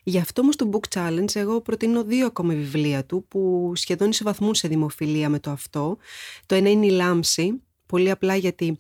Γι' 0.04 0.18
αυτό 0.18 0.42
όμως 0.42 0.56
το 0.56 0.70
Book 0.74 0.98
Challenge 0.98 1.36
εγώ 1.36 1.62
προτείνω 1.62 2.04
δύο 2.04 2.26
ακόμη 2.26 2.56
βιβλία 2.56 3.06
του 3.06 3.26
που 3.28 3.72
σχεδόν 3.76 4.10
ισοβαθμούν 4.10 4.56
σε 4.56 4.68
δημοφιλία 4.68 5.30
με 5.30 5.40
το 5.40 5.52
αυτό. 5.52 5.98
Το 6.46 6.56
ένα 6.56 6.70
είναι 6.70 6.86
η 6.86 6.92
Λάμψη, 6.92 7.62
πολύ 7.86 8.10
απλά 8.10 8.36
γιατί 8.36 8.80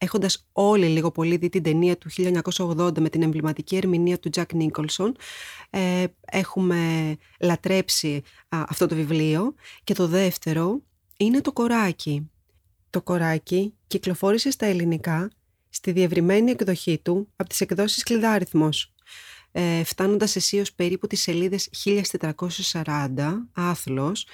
έχοντας 0.00 0.46
όλοι 0.52 0.86
λίγο 0.86 1.10
πολύ 1.10 1.36
δει 1.36 1.48
την 1.48 1.62
ταινία 1.62 1.98
του 1.98 2.08
1980 2.10 2.98
με 2.98 3.08
την 3.08 3.22
εμβληματική 3.22 3.76
ερμηνεία 3.76 4.18
του 4.18 4.30
Jack 4.32 4.44
Nicholson, 4.54 5.12
ε, 5.70 6.04
έχουμε 6.24 7.16
λατρέψει 7.40 8.22
αυτό 8.48 8.86
το 8.86 8.94
βιβλίο. 8.94 9.54
Και 9.84 9.94
το 9.94 10.06
δεύτερο 10.06 10.80
είναι 11.16 11.40
το 11.40 11.52
Κοράκι. 11.52 12.30
Το 12.90 13.02
Κοράκι 13.02 13.74
κυκλοφόρησε 13.86 14.50
στα 14.50 14.66
ελληνικά 14.66 15.30
στη 15.70 15.92
διευρυμένη 15.92 16.50
εκδοχή 16.50 16.98
του 16.98 17.28
από 17.36 17.48
τις 17.48 17.60
εκδόσεις 17.60 18.02
Κλειδάριθμος 18.02 18.94
ε, 19.52 19.84
φτάνοντας 19.84 20.36
αισίως 20.36 20.72
περίπου 20.72 21.06
τις 21.06 21.20
σελίδες 21.20 21.68
1440, 22.72 23.48
άθλος, 23.52 24.26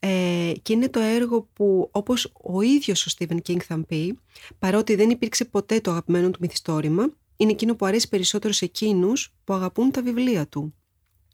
ε, 0.00 0.52
και 0.62 0.72
είναι 0.72 0.88
το 0.88 1.00
έργο 1.00 1.48
που 1.52 1.88
όπως 1.92 2.32
ο 2.42 2.60
ίδιος 2.60 3.06
ο 3.06 3.10
Στίβεν 3.10 3.42
Κίνγκ 3.42 3.60
θα 3.64 3.84
πει, 3.88 4.18
παρότι 4.58 4.94
δεν 4.94 5.10
υπήρξε 5.10 5.44
ποτέ 5.44 5.80
το 5.80 5.90
αγαπημένο 5.90 6.30
του 6.30 6.38
μυθιστόρημα, 6.40 7.08
είναι 7.36 7.50
εκείνο 7.50 7.74
που 7.76 7.86
αρέσει 7.86 8.08
περισσότερο 8.08 8.52
σε 8.52 8.64
εκείνους 8.64 9.34
που 9.44 9.52
αγαπούν 9.54 9.90
τα 9.90 10.02
βιβλία 10.02 10.46
του 10.46 10.74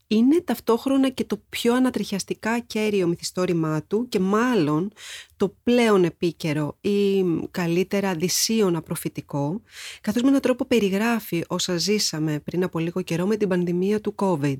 είναι 0.07 0.41
ταυτόχρονα 0.41 1.09
και 1.09 1.23
το 1.23 1.41
πιο 1.49 1.73
ανατριχιαστικά 1.75 2.59
κέριο 2.59 3.07
μυθιστόρημά 3.07 3.83
του 3.83 4.07
και 4.09 4.19
μάλλον 4.19 4.91
το 5.37 5.55
πλέον 5.63 6.03
επίκαιρο 6.03 6.77
ή 6.81 7.23
καλύτερα 7.51 8.15
δυσίωνα 8.15 8.81
προφητικό, 8.81 9.61
καθώς 10.01 10.21
με 10.21 10.27
έναν 10.27 10.41
τρόπο 10.41 10.65
περιγράφει 10.65 11.43
όσα 11.47 11.77
ζήσαμε 11.77 12.39
πριν 12.39 12.63
από 12.63 12.79
λίγο 12.79 13.01
καιρό 13.01 13.25
με 13.25 13.35
την 13.35 13.47
πανδημία 13.47 14.01
του 14.01 14.15
COVID. 14.17 14.59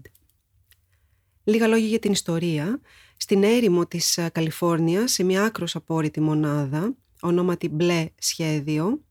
Λίγα 1.43 1.67
λόγια 1.67 1.87
για 1.87 1.99
την 1.99 2.11
ιστορία. 2.11 2.79
Στην 3.17 3.43
έρημο 3.43 3.85
της 3.87 4.17
ε, 4.17 4.29
Καλιφόρνιας, 4.29 5.11
σε 5.11 5.23
μια 5.23 5.43
άκρος 5.43 5.75
απόρριτη 5.75 6.21
μονάδα, 6.21 6.95
ονόματι 7.21 7.69
μπλε 7.69 8.09
σχέδιο, 8.17 9.01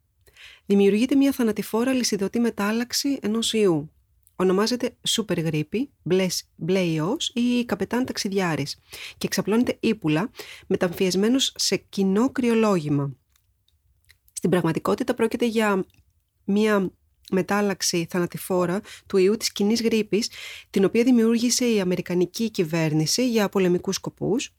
δημιουργείται 0.67 1.17
μια 1.17 1.33
θανατηφόρα 1.33 1.93
λυσιδωτή 1.93 2.39
μετάλλαξη 2.41 3.19
ενός 3.23 3.53
ιού 3.53 3.91
ονομάζεται 4.37 4.97
Super 5.09 5.43
Γρήπη, 5.45 5.91
μπλες 6.03 6.49
ιός 6.95 7.31
ή 7.35 7.65
καπετάν 7.65 8.05
ταξιδιάρης 8.05 8.79
και 9.19 9.27
εξαπλώνεται 9.27 9.77
ύπουλα 9.81 10.31
μεταμφιεσμένος 10.67 11.53
σε 11.57 11.77
κοινό 11.77 12.31
κρυολόγημα. 12.31 13.13
Στην 14.33 14.51
πραγματικότητα 14.51 15.15
πρόκειται 15.15 15.47
για 15.47 15.85
μια 16.45 16.91
μετάλλαξη 17.33 18.07
θανατηφόρα 18.11 18.81
του 19.07 19.17
ιού 19.17 19.37
της 19.37 19.53
κοινής 19.53 19.83
γρήπης, 19.83 20.31
την 20.71 20.85
οποία 20.85 21.05
δημιούργησε 21.05 21.73
η 21.73 21.81
Αμερικανική 21.81 22.51
κυβέρνηση 22.51 23.29
για 23.29 23.49
πολεμικούς 23.49 23.95
σκοπούς, 23.95 24.55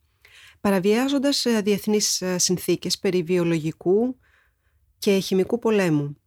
παραβιάζοντας 0.62 1.45
ε, 1.45 1.62
διεθνείς 1.62 2.21
ε, 2.21 2.38
συνθήκες 2.38 2.99
περί 2.99 3.23
βιολογικού 3.23 4.17
και 4.97 5.19
χημικού 5.19 5.60
πολέμου. 5.60 6.17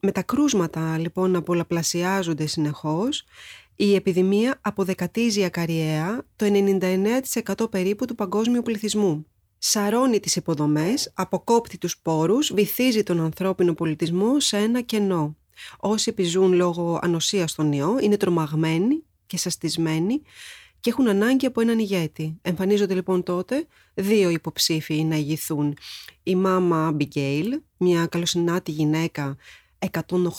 Με 0.00 0.12
τα 0.12 0.22
κρούσματα 0.22 0.98
λοιπόν 0.98 1.30
να 1.30 1.42
πολλαπλασιάζονται 1.42 2.46
συνεχώς, 2.46 3.24
η 3.76 3.94
επιδημία 3.94 4.58
αποδεκατίζει 4.60 5.44
ακαριέα 5.44 6.22
το 6.36 6.46
99% 7.56 7.70
περίπου 7.70 8.04
του 8.04 8.14
παγκόσμιου 8.14 8.62
πληθυσμού. 8.62 9.26
Σαρώνει 9.58 10.20
τις 10.20 10.36
υποδομές, 10.36 11.12
αποκόπτει 11.14 11.78
τους 11.78 11.98
πόρους, 11.98 12.52
βυθίζει 12.54 13.02
τον 13.02 13.20
ανθρώπινο 13.20 13.74
πολιτισμό 13.74 14.40
σε 14.40 14.56
ένα 14.56 14.80
κενό. 14.80 15.36
Όσοι 15.78 16.10
επιζούν 16.10 16.52
λόγω 16.52 16.98
ανοσίας 17.02 17.50
στον 17.50 17.72
ιό 17.72 17.98
είναι 18.00 18.16
τρομαγμένοι 18.16 19.02
και 19.26 19.36
σαστισμένοι 19.36 20.22
και 20.80 20.90
έχουν 20.90 21.08
ανάγκη 21.08 21.46
από 21.46 21.60
έναν 21.60 21.78
ηγέτη. 21.78 22.38
Εμφανίζονται 22.42 22.94
λοιπόν 22.94 23.22
τότε 23.22 23.66
δύο 23.94 24.30
υποψήφοι 24.30 25.04
να 25.04 25.16
ηγηθούν. 25.16 25.76
Η 26.22 26.34
μάμα 26.34 26.86
Αμπιγκέιλ, 26.86 27.60
μια 27.76 28.06
καλοσυνάτη 28.06 28.70
γυναίκα 28.70 29.36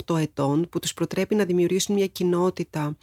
108 0.07 0.17
ετών 0.17 0.69
που 0.69 0.79
τους 0.79 0.93
προτρέπει 0.93 1.35
να 1.35 1.45
δημιουργήσουν 1.45 1.95
μια 1.95 2.07
κοινότητα 2.07 2.97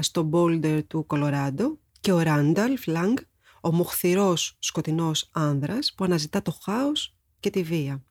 στο 0.00 0.30
Boulder 0.32 0.80
του 0.86 1.06
Κολοράντο 1.06 1.78
και 2.00 2.12
ο 2.12 2.20
Ράνταλ 2.20 2.78
Φλάνγκ, 2.78 3.16
ο 3.60 3.72
μοχθηρός 3.72 4.56
σκοτεινός 4.58 5.28
άνδρας 5.32 5.94
που 5.96 6.04
αναζητά 6.04 6.42
το 6.42 6.58
χάος 6.64 7.14
και 7.40 7.50
τη 7.50 7.62
βία. 7.62 8.02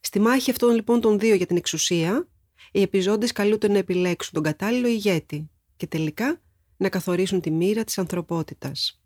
Στη 0.00 0.20
μάχη 0.20 0.50
αυτών 0.50 0.74
λοιπόν 0.74 1.00
των 1.00 1.18
δύο 1.18 1.34
για 1.34 1.46
την 1.46 1.56
εξουσία, 1.56 2.28
οι 2.72 2.82
επιζώντες 2.82 3.32
καλούνται 3.32 3.68
να 3.68 3.78
επιλέξουν 3.78 4.32
τον 4.32 4.42
κατάλληλο 4.42 4.88
ηγέτη 4.88 5.50
και 5.76 5.86
τελικά 5.86 6.40
να 6.76 6.88
καθορίσουν 6.88 7.40
τη 7.40 7.50
μοίρα 7.50 7.84
της 7.84 7.98
ανθρωπότητας. 7.98 9.00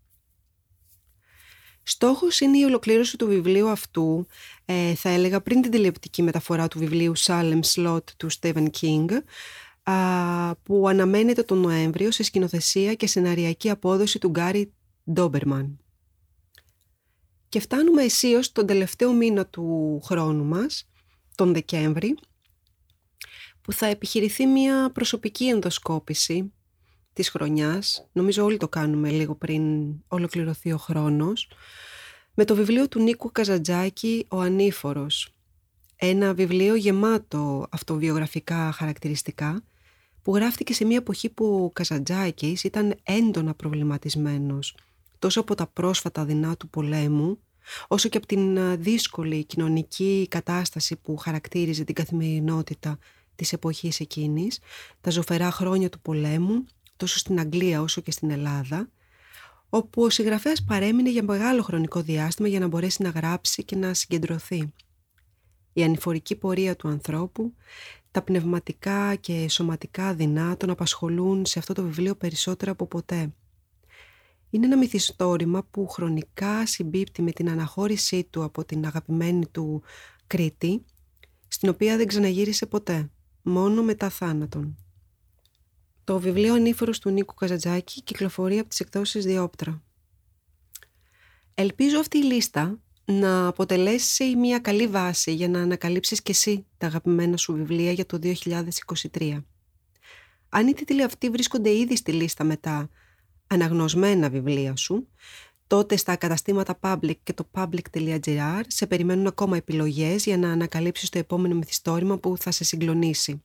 Στόχος 1.82 2.40
είναι 2.40 2.58
η 2.58 2.62
ολοκλήρωση 2.62 3.16
του 3.16 3.26
βιβλίου 3.26 3.68
αυτού, 3.68 4.26
ε, 4.64 4.94
θα 4.94 5.08
έλεγα 5.08 5.40
πριν 5.40 5.62
την 5.62 5.70
τηλεοπτική 5.70 6.22
μεταφορά 6.22 6.68
του 6.68 6.78
βιβλίου 6.78 7.12
Salem 7.18 7.60
Slot 7.74 8.04
του 8.16 8.28
Stephen 8.40 8.66
King, 8.80 9.06
που 10.62 10.88
αναμένεται 10.88 11.42
τον 11.42 11.58
Νοέμβριο 11.58 12.10
σε 12.10 12.22
σκηνοθεσία 12.22 12.94
και 12.94 13.06
σεναριακή 13.06 13.70
απόδοση 13.70 14.18
του 14.18 14.28
Γκάρι 14.28 14.72
Ντόμπερμαν. 15.12 15.78
Και 17.48 17.60
φτάνουμε 17.60 18.02
αισίως 18.02 18.52
τον 18.52 18.66
τελευταίο 18.66 19.12
μήνα 19.12 19.46
του 19.46 20.00
χρόνου 20.04 20.44
μας, 20.44 20.88
τον 21.34 21.52
Δεκέμβρη, 21.52 22.14
που 23.62 23.72
θα 23.72 23.86
επιχειρηθεί 23.86 24.46
μια 24.46 24.90
προσωπική 24.92 25.48
ενδοσκόπηση 25.48 26.52
της 27.12 27.28
χρονιάς, 27.28 28.08
νομίζω 28.12 28.44
όλοι 28.44 28.56
το 28.56 28.68
κάνουμε 28.68 29.10
λίγο 29.10 29.34
πριν 29.34 29.62
ολοκληρωθεί 30.08 30.72
ο 30.72 30.76
χρόνος, 30.76 31.48
με 32.34 32.44
το 32.44 32.54
βιβλίο 32.54 32.88
του 32.88 33.00
Νίκου 33.00 33.32
Καζαντζάκη 33.32 34.26
«Ο 34.28 34.40
Ανήφορος». 34.40 35.34
Ένα 35.96 36.34
βιβλίο 36.34 36.74
γεμάτο 36.74 37.66
αυτοβιογραφικά 37.70 38.72
χαρακτηριστικά 38.72 39.62
που 40.22 40.34
γράφτηκε 40.34 40.74
σε 40.74 40.84
μια 40.84 40.96
εποχή 40.96 41.28
που 41.28 41.64
ο 41.64 41.70
Καζαντζάκης 41.70 42.64
ήταν 42.64 42.94
έντονα 43.02 43.54
προβληματισμένος 43.54 44.74
τόσο 45.18 45.40
από 45.40 45.54
τα 45.54 45.66
πρόσφατα 45.66 46.24
δεινά 46.24 46.56
του 46.56 46.68
πολέμου 46.68 47.38
όσο 47.88 48.08
και 48.08 48.16
από 48.16 48.26
την 48.26 48.58
δύσκολη 48.82 49.44
κοινωνική 49.44 50.26
κατάσταση 50.30 50.96
που 50.96 51.16
χαρακτήριζε 51.16 51.84
την 51.84 51.94
καθημερινότητα 51.94 52.98
της 53.36 53.52
εποχής 53.52 54.00
εκείνης, 54.00 54.58
τα 55.00 55.10
ζωφερά 55.10 55.50
χρόνια 55.50 55.88
του 55.88 56.00
πολέμου, 56.00 56.64
τόσο 56.96 57.18
στην 57.18 57.40
Αγγλία 57.40 57.82
όσο 57.82 58.00
και 58.00 58.10
στην 58.10 58.30
Ελλάδα, 58.30 58.90
όπου 59.68 60.02
ο 60.02 60.10
συγγραφέας 60.10 60.64
παρέμεινε 60.64 61.10
για 61.10 61.22
μεγάλο 61.22 61.62
χρονικό 61.62 62.00
διάστημα 62.02 62.48
για 62.48 62.60
να 62.60 62.66
μπορέσει 62.66 63.02
να 63.02 63.08
γράψει 63.08 63.64
και 63.64 63.76
να 63.76 63.94
συγκεντρωθεί. 63.94 64.72
Η 65.72 65.82
ανηφορική 65.82 66.36
πορεία 66.36 66.76
του 66.76 66.88
ανθρώπου, 66.88 67.54
τα 68.10 68.22
πνευματικά 68.22 69.14
και 69.14 69.48
σωματικά 69.48 70.14
δεινά 70.14 70.56
τον 70.56 70.70
απασχολούν 70.70 71.46
σε 71.46 71.58
αυτό 71.58 71.72
το 71.72 71.82
βιβλίο 71.82 72.14
περισσότερο 72.14 72.72
από 72.72 72.86
ποτέ. 72.86 73.32
Είναι 74.50 74.66
ένα 74.66 74.76
μυθιστόρημα 74.76 75.64
που 75.70 75.88
χρονικά 75.88 76.66
συμπίπτει 76.66 77.22
με 77.22 77.30
την 77.30 77.50
αναχώρησή 77.50 78.24
του 78.24 78.42
από 78.42 78.64
την 78.64 78.86
αγαπημένη 78.86 79.46
του 79.46 79.82
Κρήτη, 80.26 80.84
στην 81.48 81.68
οποία 81.68 81.96
δεν 81.96 82.06
ξαναγύρισε 82.06 82.66
ποτέ, 82.66 83.10
μόνο 83.42 83.82
μετά 83.82 84.08
θάνατον. 84.08 84.76
Το 86.04 86.18
βιβλίο 86.18 86.54
«Ανήφορος» 86.54 86.98
του 86.98 87.10
Νίκου 87.10 87.34
Καζατζάκη 87.34 88.02
κυκλοφορεί 88.02 88.58
από 88.58 88.68
τις 88.68 88.80
εκδόσεις 88.80 89.24
Διόπτρα. 89.24 89.82
Ελπίζω 91.54 91.98
αυτή 91.98 92.18
η 92.18 92.22
λίστα 92.22 92.78
να 93.04 93.46
αποτελέσει 93.46 94.36
μια 94.36 94.58
καλή 94.58 94.86
βάση 94.86 95.34
για 95.34 95.48
να 95.48 95.60
ανακαλύψεις 95.60 96.22
και 96.22 96.30
εσύ 96.30 96.66
τα 96.78 96.86
αγαπημένα 96.86 97.36
σου 97.36 97.52
βιβλία 97.52 97.92
για 97.92 98.06
το 98.06 98.18
2023. 99.12 99.42
Αν 100.48 100.66
οι 100.66 100.72
τίτλοι 100.72 101.02
αυτοί 101.02 101.30
βρίσκονται 101.30 101.76
ήδη 101.76 101.96
στη 101.96 102.12
λίστα 102.12 102.44
μετά 102.44 102.88
αναγνωσμένα 103.46 104.30
βιβλία 104.30 104.76
σου, 104.76 105.08
τότε 105.72 105.96
στα 105.96 106.16
καταστήματα 106.16 106.78
public 106.80 107.16
και 107.22 107.32
το 107.32 107.48
public.gr 107.54 108.62
σε 108.66 108.86
περιμένουν 108.86 109.26
ακόμα 109.26 109.56
επιλογές 109.56 110.24
για 110.24 110.36
να 110.36 110.52
ανακαλύψεις 110.52 111.08
το 111.08 111.18
επόμενο 111.18 111.54
μυθιστόρημα 111.54 112.18
που 112.18 112.36
θα 112.38 112.50
σε 112.50 112.64
συγκλονίσει. 112.64 113.42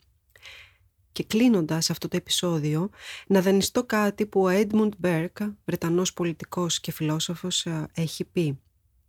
Και 1.11 1.23
κλείνοντας 1.23 1.89
αυτό 1.89 2.07
το 2.07 2.17
επεισόδιο, 2.17 2.89
να 3.27 3.41
δανειστώ 3.41 3.83
κάτι 3.83 4.25
που 4.25 4.41
ο 4.41 4.49
Edmund 4.49 4.89
Burke, 5.03 5.53
Βρετανός 5.65 6.13
πολιτικός 6.13 6.79
και 6.79 6.91
φιλόσοφος, 6.91 7.65
ε, 7.65 7.87
έχει 7.93 8.23
πει. 8.25 8.59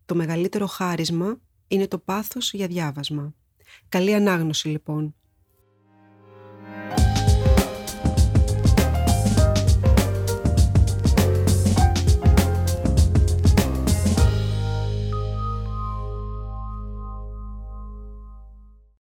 Το 0.06 0.14
μεγαλύτερο 0.14 0.66
χάρισμα 0.66 1.40
είναι 1.68 1.86
το 1.86 1.98
πάθος 1.98 2.52
για 2.52 2.66
διάβασμα. 2.66 3.34
Καλή 3.88 4.14
ανάγνωση 4.14 4.68
λοιπόν. 4.68 5.14